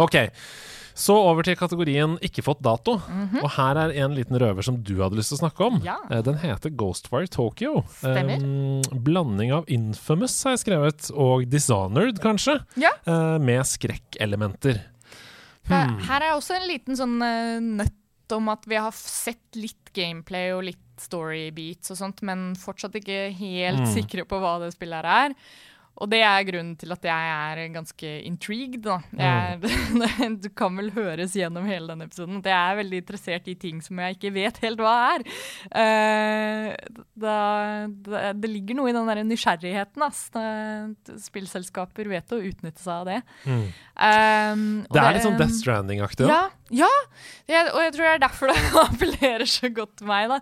[0.00, 0.16] OK.
[0.94, 2.98] Så over til kategorien 'ikke fått dato'.
[3.42, 5.80] Og her er en liten røver som du hadde lyst til å snakke om.
[5.84, 5.96] Ja.
[6.10, 7.82] Eh, Den heter Ghostfire Tokyo.
[7.96, 8.36] Stemmer.
[8.44, 12.90] Um, blanding av Infamous, har jeg skrevet, og Dishonored, kanskje, Ja.
[13.06, 14.82] Uh, med skrekkelementer.
[15.68, 15.98] Hmm.
[16.00, 20.50] her er også en liten sånn uh, nøtt om at vi har sett litt gameplay
[20.52, 23.94] og litt story beats og sånt, men fortsatt ikke helt Mm.
[23.94, 25.34] sikre på hva det spillet her er.
[26.00, 29.00] Og det er grunnen til at jeg er ganske intrigued, da.
[29.12, 30.36] Jeg, Mm.
[30.42, 33.82] du kan vel høres gjennom hele denne episoden at jeg er veldig interessert i ting
[33.84, 35.24] som jeg ikke vet helt hva er.
[35.68, 37.36] Uh, da,
[38.08, 40.24] da, det ligger noe i den der nysgjerrigheten, ass.
[41.26, 43.20] Spillselskaper vet å utnytte seg av det.
[43.44, 43.62] Mm.
[43.92, 46.26] Um, Det er litt sånn Death Stranding-aktig.
[46.30, 46.90] Ja, ja.
[47.50, 50.32] Jeg, og jeg tror det er derfor det appellerer så godt til meg.
[50.32, 50.40] Da.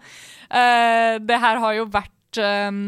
[0.60, 2.40] Eh, det her har jo vært
[2.70, 2.82] um,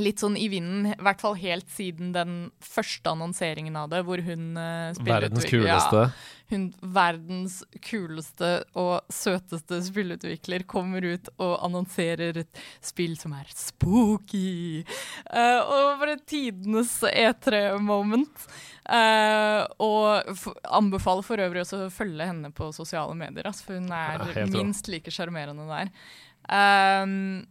[0.00, 4.22] litt sånn i vinden, i hvert fall helt siden den første annonseringen av det, hvor
[4.26, 6.06] hun uh, Verdens kuleste.
[6.08, 13.48] Ja, hun verdens kuleste og søteste spillutvikler kommer ut og annonserer et spill som er
[13.56, 14.84] spooky.
[15.30, 18.44] Uh, og bare tidenes E3-moment.
[18.84, 23.80] Uh, og f anbefaler for øvrig også å følge henne på sosiale medier, altså, for
[23.80, 25.92] hun er Ja, minst like sjarmerende der.
[26.44, 27.46] Um,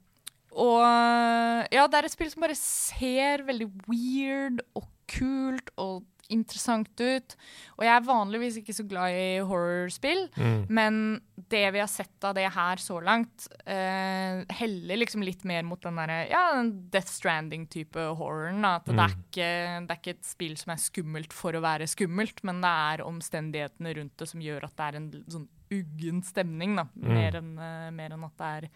[0.55, 7.01] og ja, det er et spill som bare ser veldig weird og kult og interessant
[7.03, 7.33] ut.
[7.77, 10.65] Og jeg er vanligvis ikke så glad i horrorspill, Mm.
[10.69, 15.63] men det vi har sett av det her så langt, eh, heller liksom litt mer
[15.63, 18.63] mot den derre ja, den Death Stranding-type horroren.
[18.65, 18.95] At mm.
[18.95, 19.51] det, er ikke,
[19.87, 23.05] det er ikke et spill som er skummelt for å være skummelt, men det er
[23.05, 26.87] omstendighetene rundt det som gjør at det er en sånn uggen stemning, da.
[26.95, 28.69] Mer enn uh, mer enn at det er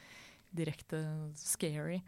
[0.57, 0.99] direkte
[1.39, 2.01] scary.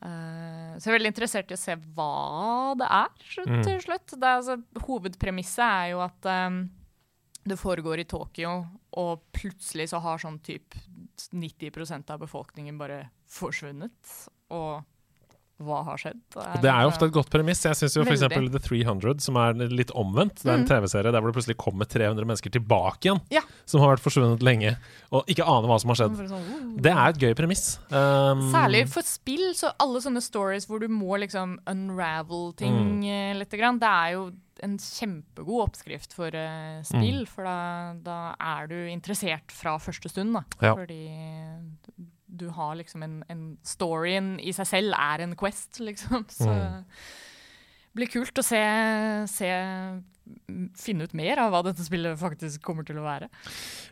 [0.00, 3.62] Eh, så jeg er veldig interessert i å se hva det er, slutt, Mm.
[3.66, 4.14] til slutt.
[4.20, 4.56] Det altså,
[4.86, 6.60] hovedpremisset er jo at um,
[7.44, 8.54] det foregår i Tokyo,
[9.00, 10.74] og plutselig så har sånn typ
[11.32, 14.14] 90% av befolkningen bare forsvunnet.
[14.56, 14.84] Og
[15.60, 16.18] hva har skjedd?
[16.36, 17.62] Og det er jo ofte et godt premiss.
[17.66, 18.22] Jeg syns jo f.eks.
[18.26, 20.42] The 300, som er litt omvendt.
[20.42, 23.42] Det er en TV-serie der hvor det plutselig kommer 300 mennesker tilbake igjen, Ja.
[23.68, 24.76] som har vært forsvunnet lenge,
[25.12, 26.20] og ikke aner hva som har skjedd.
[26.30, 26.76] Sånn, uh.
[26.80, 27.78] Det er et gøy premiss.
[27.92, 33.00] Um, Særlig for spill, så alle sånne stories hvor du må liksom unravel ting Mm.
[33.38, 34.30] lite litt, grann, det er jo
[34.62, 36.84] en kjempegod oppskrift for eh, Mm.
[36.84, 40.42] spill, for da, da er du interessert fra første stund, da.
[40.60, 40.74] Ja.
[40.74, 41.08] Fordi
[42.40, 46.24] du har liksom en, en Storyen i seg selv er en quest, liksom.
[46.32, 46.84] Så Mm.
[47.90, 48.60] det blir kult å se,
[49.30, 49.48] se
[50.76, 53.28] Finne ut mer av hva dette spillet faktisk kommer til å være.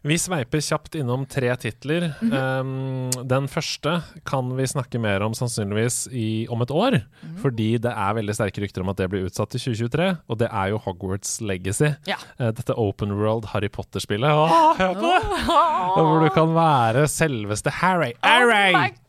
[0.07, 2.11] Vi sveiper kjapt innom tre titler.
[2.21, 2.35] Mhm.
[2.35, 3.97] um, den første
[4.29, 6.99] kan vi snakke mer om sannsynligvis i, om et år.
[7.23, 7.37] Mhm.
[7.43, 10.09] Fordi det er veldig sterke rykter om at det blir utsatt til 2023.
[10.29, 11.95] Og det er jo Hogwarts Legacy.
[12.11, 12.17] Ja.
[12.41, 14.29] Uh, dette open world Harry Potter-spillet.
[14.31, 15.23] Åh, hør på det!
[15.99, 18.13] Hvor du kan være selveste Harry.
[18.23, 18.75] Harry!
[18.75, 19.05] Oh!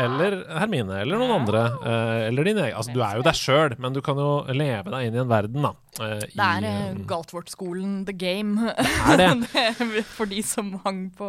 [0.00, 1.64] Eller Hermine, eller noen andre.
[1.84, 2.76] eh, eller din egen.
[2.78, 5.28] Altså, du er jo deg sjøl, men du kan jo leve deg inn i en
[5.28, 5.72] verden, da.
[5.98, 8.70] Eh, Det er eh, eh, Galtvort-skolen The Game.
[8.70, 9.28] Er det?
[9.52, 11.28] Det- For de som hang på,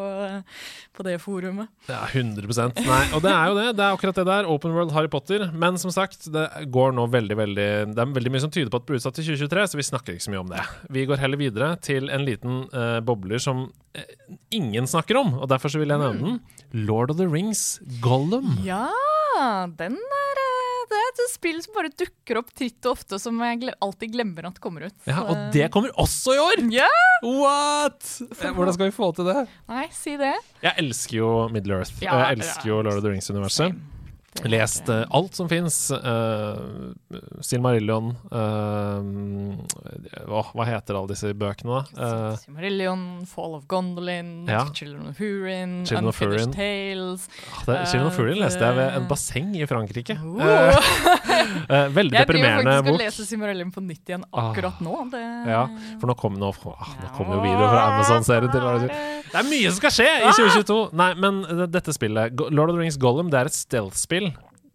[0.93, 1.70] på det forumet.
[1.89, 3.68] Ja, 100% Nei, og det er jo det.
[3.80, 4.49] Det er akkurat det der.
[4.51, 5.47] Open World Harry Potter.
[5.53, 8.78] Men som sagt, det går nå veldig, veldig Det er veldig mye som tyder på
[8.82, 10.64] at det blir utsatt til 2023, så vi snakker ikke så mye om det.
[10.91, 13.66] Vi går heller videre til en liten uh, bobler som
[13.97, 14.05] eh,
[14.55, 16.39] ingen snakker om, og derfor så vil jeg nevne den.
[16.88, 18.53] Lord of the Rings Gollum.
[18.66, 18.86] Ja,
[19.80, 20.30] den er
[21.20, 24.88] et spill som bare dukker opp titt og ofte, som jeg alltid glemmer at kommer
[24.88, 24.95] ut.
[25.09, 26.64] Ja, og det kommer også i år!
[26.72, 27.26] Yeah!
[27.28, 28.05] What?!
[28.30, 29.47] Eh, Hvordan skal vi få til det?
[29.72, 30.34] Nei, si det.
[30.64, 31.97] Jeg elsker jo Middle Earth.
[32.03, 33.76] Ja, jeg elsker jo Lord of the Rings-universet.
[34.47, 35.75] Lest uh, alt som fins.
[35.91, 36.95] Uh,
[37.43, 39.03] Silmarillion uh,
[40.32, 42.32] oh, Hva heter alle disse bøkene, da?
[42.32, 44.63] Uh, Silmarillion, Fall of Gondolin, Ja.
[44.73, 46.55] Children of Hurin, Children of Unfinished Húrin.
[46.55, 47.27] Tales.
[47.67, 50.13] det, Children of Hurin leste jeg ved en Eh, basseng i Frankrike.
[50.13, 50.77] Eh,
[51.69, 54.97] eh, veldig deprimerende faktisk Jeg skal lese Silmarillion på nytt igjen akkurat nå.
[55.11, 55.63] Det, Ja,
[55.99, 58.88] for nå kommer nå, ah, nå kommer jo video fra Amazon-serien til
[59.32, 60.79] Det er mye som skal skje i 2022!
[61.01, 64.20] Nei, men eh, dette spillet, Lord of the Rings Gollum, det er et stealth-spill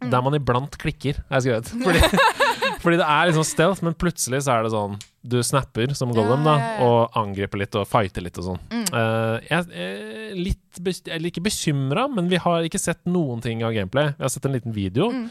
[0.03, 0.11] Mm.
[0.13, 1.71] der man iblant klikker, har jeg skrevet.
[1.87, 2.01] Fordi,
[2.83, 6.45] fordi det er liksom stealth, men plutselig så er det sånn Du snapper som Gollum,
[6.45, 8.61] da, og angriper litt og fighter litt og sånn.
[8.71, 8.83] Mm.
[8.93, 13.65] Uh, jeg er litt bes- Eller ikke bekymra, men vi har ikke sett noen ting
[13.67, 14.13] av gameplay.
[14.19, 15.09] Vi har sett en liten video.
[15.11, 15.31] Mm.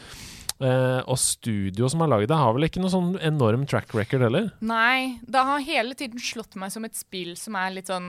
[0.56, 4.24] Uh, og studio som har lagd det, har vel ikke noe sånn enorm track record
[4.24, 4.46] heller?
[4.64, 8.08] Nei, det har hele tiden slått meg som et spill som er litt sånn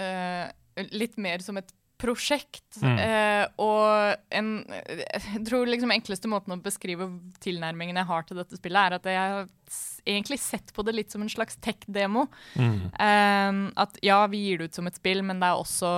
[0.00, 0.46] uh,
[0.88, 1.68] Litt mer som et
[2.02, 2.80] prosjekt.
[2.82, 2.98] Mm.
[2.98, 7.08] eh, og en Jeg tror liksom enkleste måten å beskrive
[7.44, 9.50] tilnærmingen jeg har til dette spillet, er at jeg har
[10.08, 12.26] egentlig sett på det litt som en slags tech-demo.
[12.58, 12.90] Mm.
[12.90, 15.92] Eh, at ja, vi gir det ut som et spill, men det er også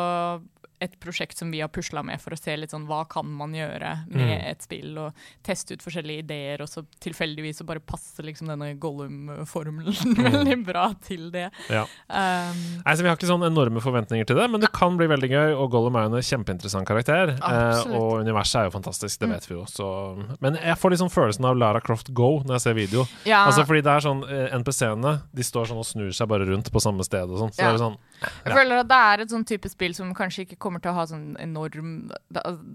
[0.84, 3.52] et prosjekt som vi har pusla med for å se litt sånn hva kan man
[3.56, 4.50] gjøre med Mm.
[4.50, 5.12] et spill, og
[5.42, 10.86] teste ut forskjellige ideer, og så tilfeldigvis så bare passer liksom denne Gollum-formelen veldig bra
[11.04, 11.48] til det.
[11.72, 11.84] Ja.
[12.08, 15.06] Um, Nei, så Vi har ikke sånn enorme forventninger til det, men det kan bli
[15.10, 15.54] veldig gøy.
[15.58, 17.34] Og Gollum er jo en kjempeinteressant karakter.
[17.36, 19.34] Eh, og universet er jo fantastisk, det Mm.
[19.34, 19.64] vet vi jo.
[19.66, 19.86] Så.
[20.40, 23.06] Men jeg får liksom følelsen av Lara Croft Go når jeg ser video.
[23.24, 26.44] ja, Altså Fordi det er sånn eh, NPC-ene De står sånn og snur seg bare
[26.46, 27.52] rundt på samme sted og sånn.
[27.54, 27.68] Så Ja.
[27.70, 27.98] er jo sånn
[28.44, 30.94] jeg føler at det er et sånn type spill som kanskje ikke kommer til å
[30.98, 32.10] ha sånn enorm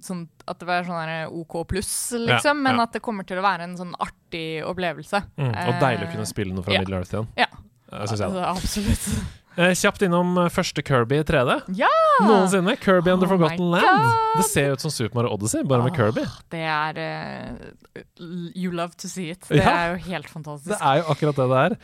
[0.06, 3.46] sånn, At det er sånn OK pluss, liksom, Ja, men at det kommer til å
[3.46, 5.24] være en sånn artig opplevelse.
[5.38, 6.80] mm, Og deilig å kunne Eh, spille noe fra ja.
[6.80, 7.28] Middle Earth igjen.
[7.38, 7.48] Ja.
[7.92, 9.39] Absolutt.
[9.60, 11.58] Eh, kjapt innom eh, første Kirby i 3D.
[11.76, 11.90] Ja!
[12.24, 12.78] Noensinne.
[12.80, 14.06] Kirby and Oh the Forgotten Land.
[14.38, 16.24] Det ser ut som Super Mario Odyssey, bare med Kirby.
[16.54, 19.44] Det er uh, You love to see it.
[19.50, 19.74] Det Ja.
[19.74, 20.70] er jo helt fantastisk.
[20.72, 21.76] Det er jo akkurat det det er.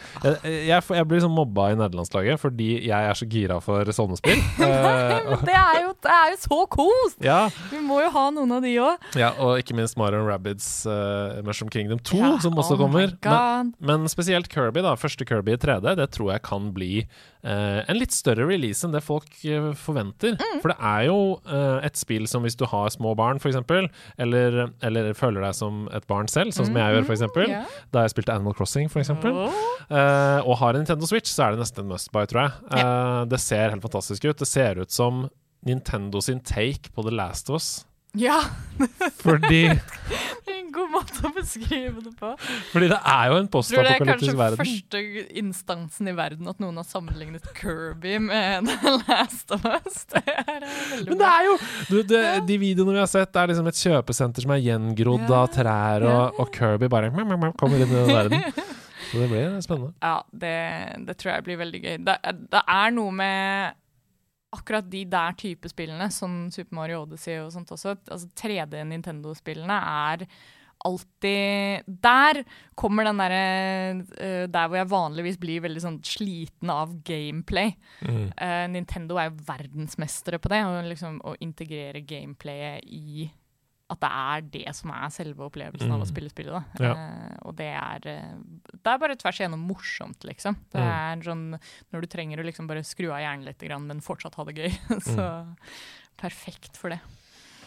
[0.69, 4.39] Jeg, jeg, blir liksom mobba i nederlandslaget fordi jeg er så gira for sånne spill.
[4.61, 4.71] Nei,
[5.27, 7.19] Men det er jo, det er jo så kost!
[7.23, 7.41] ja,
[7.73, 9.09] Vi må jo ha noen av de òg.
[9.19, 13.11] ja, og ikke minst Mario Rabbids uh, Mushroom Kingdom 2, som også kommer.
[13.25, 14.95] Men, men spesielt Kirby, da.
[14.99, 16.93] Første Kirby i 3D, det tror jeg kan bli
[17.43, 20.35] eh, en litt større release enn det folk eh, forventer.
[20.39, 20.59] Mm.
[20.63, 23.59] For det er jo eh, et spill som hvis du har små barn, f.eks.,
[24.21, 27.79] eller, eller føler deg som et barn selv, sånn som jeg gjør, f.eks., yeah.
[27.95, 29.11] da jeg spilte Animal Crossing, f.eks..
[29.15, 32.55] Eh, og har en Nintendo Switch, så er det nesten en must by, tror jeg.
[32.71, 33.25] Yeah.
[33.31, 34.37] Det ser helt fantastisk ut.
[34.41, 35.25] Det ser ut som
[35.65, 37.69] Nintendo sin take på The Last of Us.
[38.15, 38.39] Ja,
[39.21, 39.61] Fordi,
[40.45, 42.31] det en god måte å beskrive det på.
[42.73, 44.59] fordi det er jo en Jeg tror det er kanskje verden.
[44.59, 45.01] første
[45.41, 50.01] instansen i verden at noen har sammenlignet Kirby med The Last of Us.
[50.11, 51.55] Det er eh, veldig Men det er jo
[51.89, 55.25] du, det, De videoene vi har sett, det er liksom et kjøpesenter som er gjengrodd
[55.29, 55.41] Ja.
[55.45, 57.11] av trær, og, og Kirby bare
[57.55, 58.43] kommer inn i den verden.
[59.05, 59.93] Så det blir spennende.
[60.01, 60.53] Ja, det,
[61.07, 61.97] det tror jeg blir veldig gøy.
[62.03, 62.15] Det,
[62.51, 63.75] det er noe med
[64.55, 67.97] akkurat de der type spillene, som Super Mario Odyssey og sånt også.
[68.11, 70.27] Altså 3D Nintendo-spillene er
[70.85, 72.41] alltid Der
[72.77, 73.45] kommer den derre
[74.19, 77.73] eh, Der hvor jeg vanligvis blir veldig sånn sliten av gameplay.
[78.05, 78.27] Mm.
[78.35, 83.29] Uh, Nintendo er jo verdensmestere på det, å liksom, å integrere gameplayet i
[83.89, 86.09] at det er det som er selve opplevelsen av å Mm.
[86.09, 86.53] spille spillet.
[86.77, 86.83] Da.
[86.83, 86.93] Ja.
[86.93, 88.33] Uh, og det er, eh,
[88.73, 90.55] det er bare tvers igjennom morsomt, liksom.
[90.71, 90.87] Det Mm.
[90.89, 91.59] er sånn
[91.93, 94.71] når du trenger å liksom bare skru av hjernen litt, men fortsatt ha det gøy.
[95.01, 95.55] Så Mm.
[96.17, 96.99] perfekt for det.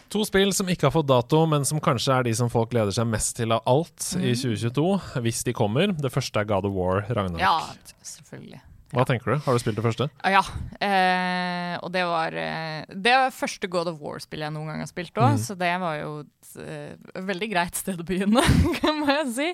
[0.09, 2.91] To spill som ikke har fått dato, men som kanskje er de som folk gleder
[2.91, 5.93] seg mest til av alt i 2022, hvis de kommer.
[5.95, 7.39] Det første er God of War Ragnarok.
[7.39, 7.59] Ja,
[8.01, 8.59] selvfølgelig.
[8.89, 9.41] Hva tenker du?
[9.45, 10.07] Har du spilt det første?
[10.25, 10.41] Ja,
[10.81, 14.89] eh, og det var eh, Det var første God of War-spillet jeg noen gang har
[14.89, 15.43] spilt òg, Mm.
[15.45, 18.41] så det var jo et et veldig greit sted å begynne,
[18.99, 19.49] må jeg si.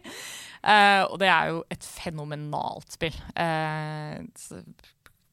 [0.63, 3.17] Eh, og det er jo et fenomenalt spill.
[3.35, 4.23] Eh,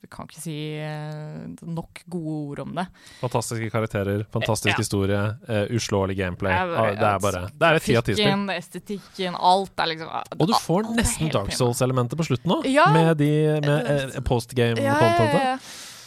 [0.03, 2.85] vi kan ikke si eh, nok gode ord om det.
[3.21, 4.81] Fantastiske karakterer, fantastisk Ja.
[4.83, 6.53] historie, uh, uslåelig gameplay.
[6.53, 8.51] Ah, Det er bare Det er et ti av ti spill.
[8.57, 11.55] Estetikken, alt er liksom Og du får nesten Dark.
[11.55, 12.89] Souls-elementet på slutten òg, Ja.
[12.93, 15.41] med, de, med eh, postgame-contentet.
[15.43, 15.57] ja.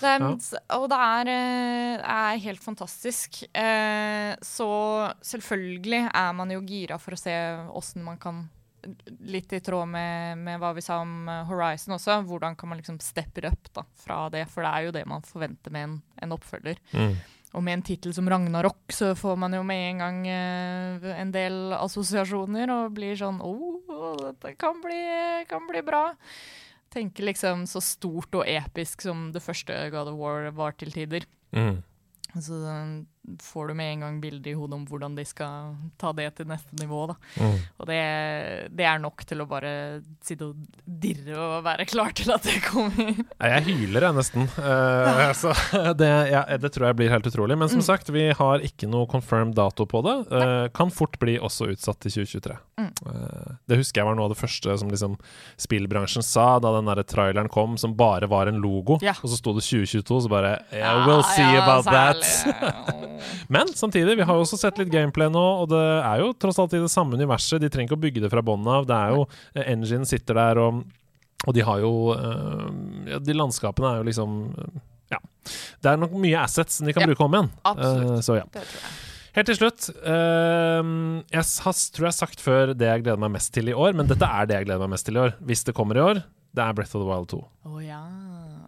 [0.02, 0.24] Det er,
[0.76, 1.30] Og det er,
[2.04, 3.44] er helt fantastisk.
[3.56, 7.32] Eh, så selvfølgelig er man jo gira for å se
[7.74, 8.50] åssen man kan
[9.26, 12.20] Litt i tråd med, med hva vi sa om eh, Horizon også.
[12.28, 14.46] Hvordan kan man liksom steppe up da, fra det?
[14.52, 16.82] For det er jo det man forventer med en, en oppfølger.
[16.94, 17.16] Mm.
[17.56, 21.32] Og med en tittel som Ragnarok, så får man jo med en gang eh, en
[21.32, 23.56] del assosiasjoner og blir sånn Å,
[24.22, 25.02] dette kan bli,
[25.50, 26.10] kan bli bra.
[26.92, 31.28] Tenker liksom så stort og episk som det første God of War var til tider.
[31.56, 31.80] Mm.
[32.36, 32.60] Så
[33.42, 36.48] får du med en gang bilde i hodet om hvordan de skal ta det til
[36.50, 37.06] neste nivå.
[37.12, 37.16] da.
[37.42, 37.56] Mm.
[37.82, 38.00] Og det,
[38.78, 39.72] det er nok til å bare
[40.26, 43.14] sitte og dirre og være klar til at det kommer.
[43.42, 44.46] Jeg hyler, jeg, nesten.
[44.62, 45.54] Eh, så
[45.98, 47.58] det, ja, det tror jeg blir helt utrolig.
[47.58, 47.88] Men som Mm.
[47.90, 50.16] sagt, vi har ikke noe confirmed dato på det.
[50.32, 52.56] Uh, kan fort bli også utsatt til 2023.
[52.80, 52.88] Mm.
[53.06, 55.18] Uh, det husker jeg var noe av det første som liksom
[55.62, 58.98] spillbransjen sa da den der traileren kom, som bare var en logo.
[59.06, 59.14] Ja.
[59.22, 62.24] Og så sto det 2022, så bare yeah, We'll see Ja, about that.
[63.52, 66.60] Men samtidig, vi har jo også sett litt gameplay nå, og det er jo tross
[66.62, 67.62] alt i det samme universet.
[67.64, 68.88] De trenger ikke å bygge det fra bånn av.
[68.90, 70.84] Det er jo eh, Engine sitter der, og,
[71.46, 72.68] og de har jo eh,
[73.14, 74.78] ja, De landskapene er jo liksom eh,
[75.16, 75.20] Ja.
[75.84, 77.52] Det er nok mye assets som de kan Ja, bruke om igjen.
[77.64, 78.16] absolutt.
[78.16, 78.48] Eh, så ja.
[78.54, 78.96] Det tror jeg.
[79.36, 79.90] Helt til slutt.
[80.00, 83.76] Uh, jeg har, tror jeg har sagt før det jeg gleder meg mest til i
[83.76, 85.34] år, men dette er det jeg gleder meg mest til i år.
[85.44, 86.22] Hvis det kommer i år.
[86.56, 87.42] Det er Breath of the Wild 2.
[87.68, 88.00] Oh, ja.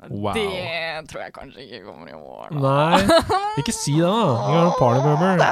[0.09, 0.33] Wow.
[0.33, 2.49] Det tror jeg kanskje ikke kommer i år.
[2.51, 2.73] da.
[2.97, 3.19] Nei,
[3.61, 4.25] ikke si det, da.
[4.47, 5.43] Ha noe party boomer.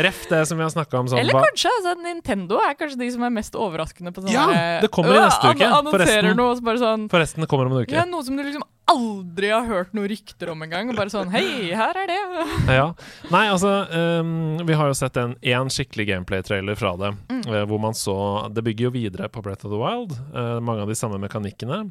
[0.00, 3.08] Ref det som vi har snakka om sånn Eller kanskje altså, Nintendo er kanskje de
[3.12, 4.46] som er mest overraskende på Ja,
[4.80, 6.30] det kommer i neste uke, an- forresten.
[6.38, 7.92] noe så bare sånn Forresten, det kommer om en uke.
[7.98, 10.88] ja, Noe som du liksom aldri har hørt noen rykter om engang.
[10.96, 12.16] Bare sånn Hei, her er det.
[12.80, 12.88] Ja.
[13.30, 17.12] Nei, altså um, Vi har jo sett en én skikkelig gameplay-trailer fra det.
[17.30, 17.44] Mm.
[17.46, 18.16] eh, hvor man så
[18.50, 20.16] Det bygger jo videre på Breath of the Wild.
[20.34, 21.84] Uh, mange av de samme mekanikkene.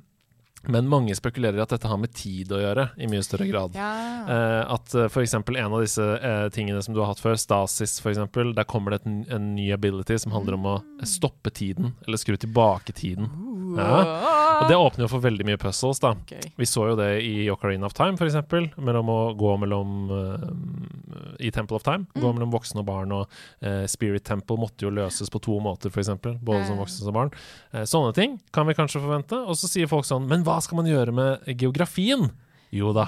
[0.68, 3.78] Men mange spekulerer at dette har med tid å gjøre, i mye større grad.
[3.80, 3.92] Ja.
[4.28, 5.34] Eh, at uh, f.eks.
[5.40, 8.20] en av disse eh, tingene som du har hatt før, Stasis f.eks.,
[8.56, 9.08] der kommer det et,
[9.38, 11.06] en ny ability som handler om å Mm.
[11.08, 13.30] stoppe tiden, eller skru tilbake tiden.
[13.78, 14.02] Ja.
[14.60, 16.10] Og det åpner jo for veldig mye puzzles, da.
[16.26, 16.52] Okay.
[16.58, 18.36] Vi så jo det i Ocarina of Time, f.eks.
[18.76, 22.08] Mellom å gå mellom uh, I Temple of Time.
[22.16, 22.36] Gå Mm.
[22.36, 23.14] mellom voksne og barn.
[23.16, 23.30] Og
[23.64, 26.12] uh, Spirit Temple måtte jo løses på to måter, f.eks.
[26.44, 27.32] Både som voksne og som barn.
[27.72, 29.40] Eh, sånne ting kan vi kanskje forvente.
[29.48, 32.30] Og så sier folk sånn Men hva skal man gjøre med geografien?
[32.74, 33.06] Jo da,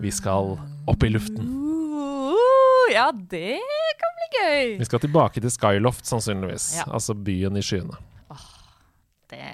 [0.00, 0.54] vi skal
[0.88, 1.50] opp i luften.
[2.88, 3.58] Ja, det
[4.00, 4.68] kan bli gøy.
[4.80, 6.70] Vi skal tilbake til Skyloft, sannsynligvis.
[6.78, 6.86] Ja.
[6.96, 7.98] Altså byen i skyene.
[9.28, 9.44] Det,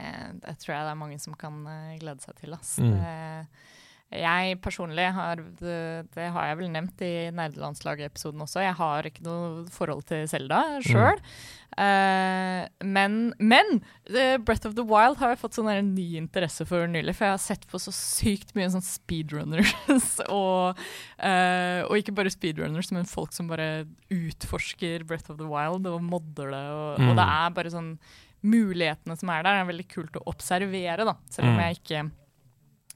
[0.44, 2.54] det tror jeg det er mange som kan eh, glede seg til.
[2.54, 2.84] Altså.
[2.84, 2.92] Mm.
[2.94, 3.72] Det,
[4.14, 8.62] jeg personlig har det, det har jeg vel nevnt i nerdelandslaget-episoden også.
[8.64, 11.20] Jeg har ikke noe forhold til Selda sjøl.
[11.74, 13.80] Eh, men, men
[14.14, 17.16] uh, Breath of the Wild har jeg fått sånn en ny interesse for nylig.
[17.18, 19.72] For jeg har sett på så sykt mye sånn speedrunners.
[20.30, 20.78] og,
[21.18, 26.02] uh, og ikke bare speedrunners, men folk som bare utforsker Breath of the Wild og
[26.04, 26.64] modder det.
[26.74, 27.08] Og, Mm.
[27.10, 27.94] og det er bare sånn
[28.44, 31.14] Mulighetene som er der, er veldig kult å observere, da.
[31.32, 31.60] Selv om Mm.
[31.64, 32.00] jeg ikke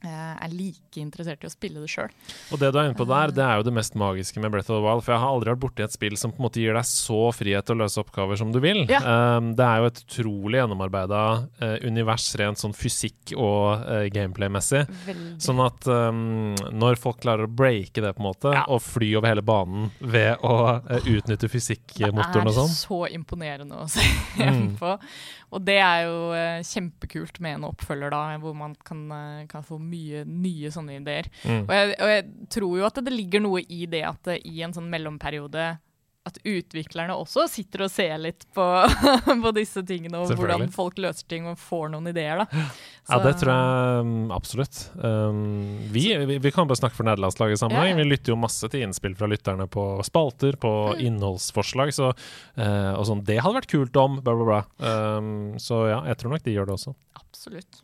[0.07, 2.11] er like interessert i å spille det sjøl.
[2.53, 4.71] Og det du er inne på der, det er jo det mest magiske med Breath
[4.71, 5.03] of the Wild.
[5.03, 7.19] For jeg har aldri vært borti et spill som på en måte gir deg så
[7.35, 8.85] frihet til å løse oppgaver som du vil.
[8.91, 9.01] Ja.
[9.37, 11.23] Um, det er jo et utrolig gjennomarbeida
[11.59, 14.85] uh, univers rent sånn fysikk- og uh, gameplay-messig.
[15.43, 18.63] Sånn at um, når folk klarer å breake det, på en måte, Ja.
[18.71, 23.01] og fly over hele banen ved å uh, utnytte fysikkmotoren og sånn Det er så
[23.19, 24.05] imponerende å se
[24.39, 24.75] Mm.
[25.49, 29.65] Og det er jo eh, kjempekult med en oppfølger, da, hvor man kan, eh, kan
[29.65, 31.29] få mye nye sånne ideer.
[31.43, 31.63] mm.
[31.65, 32.25] Og jeg, og jeg
[32.57, 35.71] tror jo at det ligger noe i det at i en sånn mellomperiode
[36.27, 38.63] at utviklerne også sitter og ser litt på,
[39.43, 42.63] på disse tingene, og hvordan folk løser ting og får noen ideer, da.
[43.09, 44.81] Ja, det tror jeg um, absolutt.
[44.99, 46.03] Um, vi,
[46.37, 47.95] vi, kan bare snakke for nederlandslaget i sammenheng.
[47.95, 47.97] Ja.
[48.03, 51.01] Vi lytter jo masse til innspill fra lytterne på spalter, på Mm.
[51.07, 51.91] innholdsforslag.
[51.93, 54.61] Så, uh, og sånn, det hadde vært kult om, bla, bla, bla.
[55.17, 56.93] Um, så ja, jeg tror nok de gjør det også.
[57.19, 57.81] Absolutt.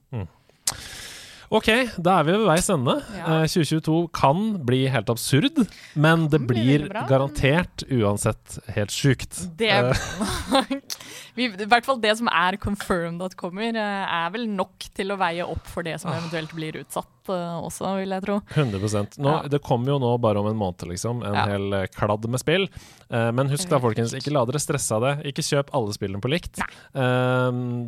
[1.55, 1.69] OK,
[2.03, 2.97] da er vi ved veis ende.
[3.15, 3.41] Ja.
[3.41, 5.61] Eh, 2022 kan bli helt absurd,
[5.95, 9.43] men det blir veldig garantert uansett helt sjukt.
[9.57, 14.85] Det Eh, I hvert fall det som er confirmed at kommer, eh, er vel nok
[14.95, 16.19] til å veie opp for det som Ah.
[16.21, 18.37] eventuelt blir utsatt eh, også, vil jeg tro.
[18.55, 19.47] 100 nå, Ja.
[19.47, 21.23] Det kommer jo nå bare om en måned, liksom.
[21.25, 21.45] En Ja.
[21.45, 22.69] hel eh, kladd med spill.
[23.09, 25.25] Eh, men husk da, folkens, ikke la dere stresse av det.
[25.33, 26.57] Ikke kjøp alle spillene på likt.
[26.59, 26.71] Nei.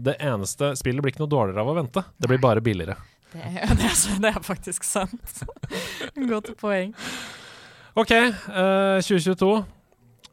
[0.03, 2.03] det eneste Spillet blir ikke noe dårligere av å vente.
[2.19, 2.95] Det blir bare billigere.
[3.37, 5.43] Det, det, er, så- det er faktisk sant.
[6.31, 6.93] Godt poeng.
[7.97, 9.51] OK, uh, 2022.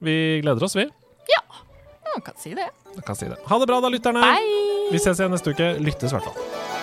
[0.05, 0.84] Vi gleder oss, vi.
[1.30, 1.40] Ja.
[2.14, 2.68] Man kan si det.
[2.94, 3.38] Man kan si det.
[3.48, 4.20] Ha det bra, da, lytterne.
[4.20, 4.90] Bye!
[4.92, 5.70] Vi ses igjen neste uke.
[5.82, 6.74] Lyttes, i hvert fall.